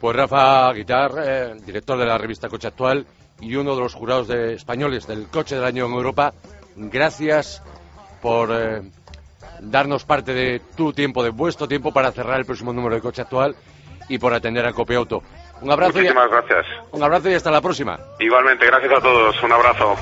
Pues 0.00 0.16
Rafa 0.16 0.72
Guitar, 0.74 1.12
eh, 1.24 1.54
director 1.64 1.96
de 1.96 2.04
la 2.04 2.18
revista 2.18 2.48
Coche 2.50 2.68
Actual 2.68 3.06
y 3.40 3.56
uno 3.56 3.74
de 3.74 3.80
los 3.82 3.94
jurados 3.94 4.28
de 4.28 4.54
españoles 4.54 5.06
del 5.06 5.26
Coche 5.28 5.56
del 5.56 5.64
Año 5.64 5.86
en 5.86 5.92
Europa, 5.92 6.32
gracias 6.76 7.62
por 8.22 8.50
eh, 8.52 8.82
darnos 9.60 10.04
parte 10.04 10.32
de 10.32 10.60
tu 10.76 10.92
tiempo, 10.92 11.22
de 11.22 11.30
vuestro 11.30 11.68
tiempo 11.68 11.92
para 11.92 12.12
cerrar 12.12 12.38
el 12.38 12.46
próximo 12.46 12.72
número 12.72 12.94
de 12.94 13.00
Coche 13.00 13.22
Actual 13.22 13.54
y 14.08 14.18
por 14.18 14.34
atender 14.34 14.66
a 14.66 14.72
Cope 14.72 14.96
Auto. 14.96 15.22
Un 15.60 15.70
abrazo, 15.70 15.98
y, 15.98 16.02
Muchísimas 16.02 16.30
gracias. 16.30 16.66
un 16.92 17.02
abrazo 17.02 17.30
y 17.30 17.34
hasta 17.34 17.50
la 17.50 17.60
próxima. 17.60 17.98
Igualmente, 18.20 18.66
gracias 18.66 18.92
a 18.92 19.00
todos. 19.00 19.42
Un 19.42 19.52
abrazo. 19.52 19.94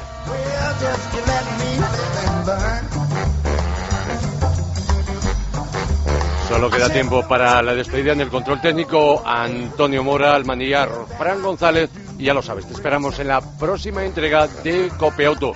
Solo 6.48 6.68
queda 6.70 6.90
tiempo 6.90 7.26
para 7.26 7.62
la 7.62 7.74
despedida 7.74 8.12
en 8.12 8.20
el 8.20 8.28
control 8.28 8.60
técnico. 8.60 9.22
Antonio 9.24 10.04
Mora, 10.04 10.36
el 10.36 10.44
manillar 10.44 10.88
Fran 11.16 11.42
González. 11.42 11.90
Y 12.18 12.24
ya 12.24 12.34
lo 12.34 12.42
sabes, 12.42 12.66
te 12.66 12.74
esperamos 12.74 13.18
en 13.18 13.28
la 13.28 13.40
próxima 13.40 14.04
entrega 14.04 14.46
de 14.46 14.90
Cope 14.98 15.26
Auto. 15.26 15.52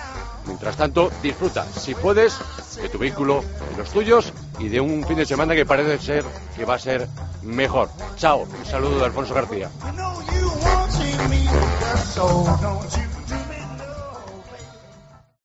Mientras 0.46 0.76
tanto, 0.76 1.10
disfruta, 1.22 1.64
si 1.64 1.94
puedes, 1.94 2.38
de 2.80 2.88
tu 2.88 2.98
vehículo, 2.98 3.42
de 3.70 3.76
los 3.76 3.90
tuyos 3.90 4.32
y 4.58 4.68
de 4.68 4.80
un 4.80 5.04
fin 5.04 5.16
de 5.16 5.26
semana 5.26 5.54
que 5.54 5.66
parece 5.66 5.98
ser 5.98 6.24
que 6.56 6.64
va 6.64 6.74
a 6.74 6.78
ser 6.78 7.08
mejor. 7.42 7.88
Chao, 8.16 8.42
un 8.42 8.64
saludo 8.64 8.98
de 9.00 9.04
Alfonso 9.06 9.34
García. 9.34 9.70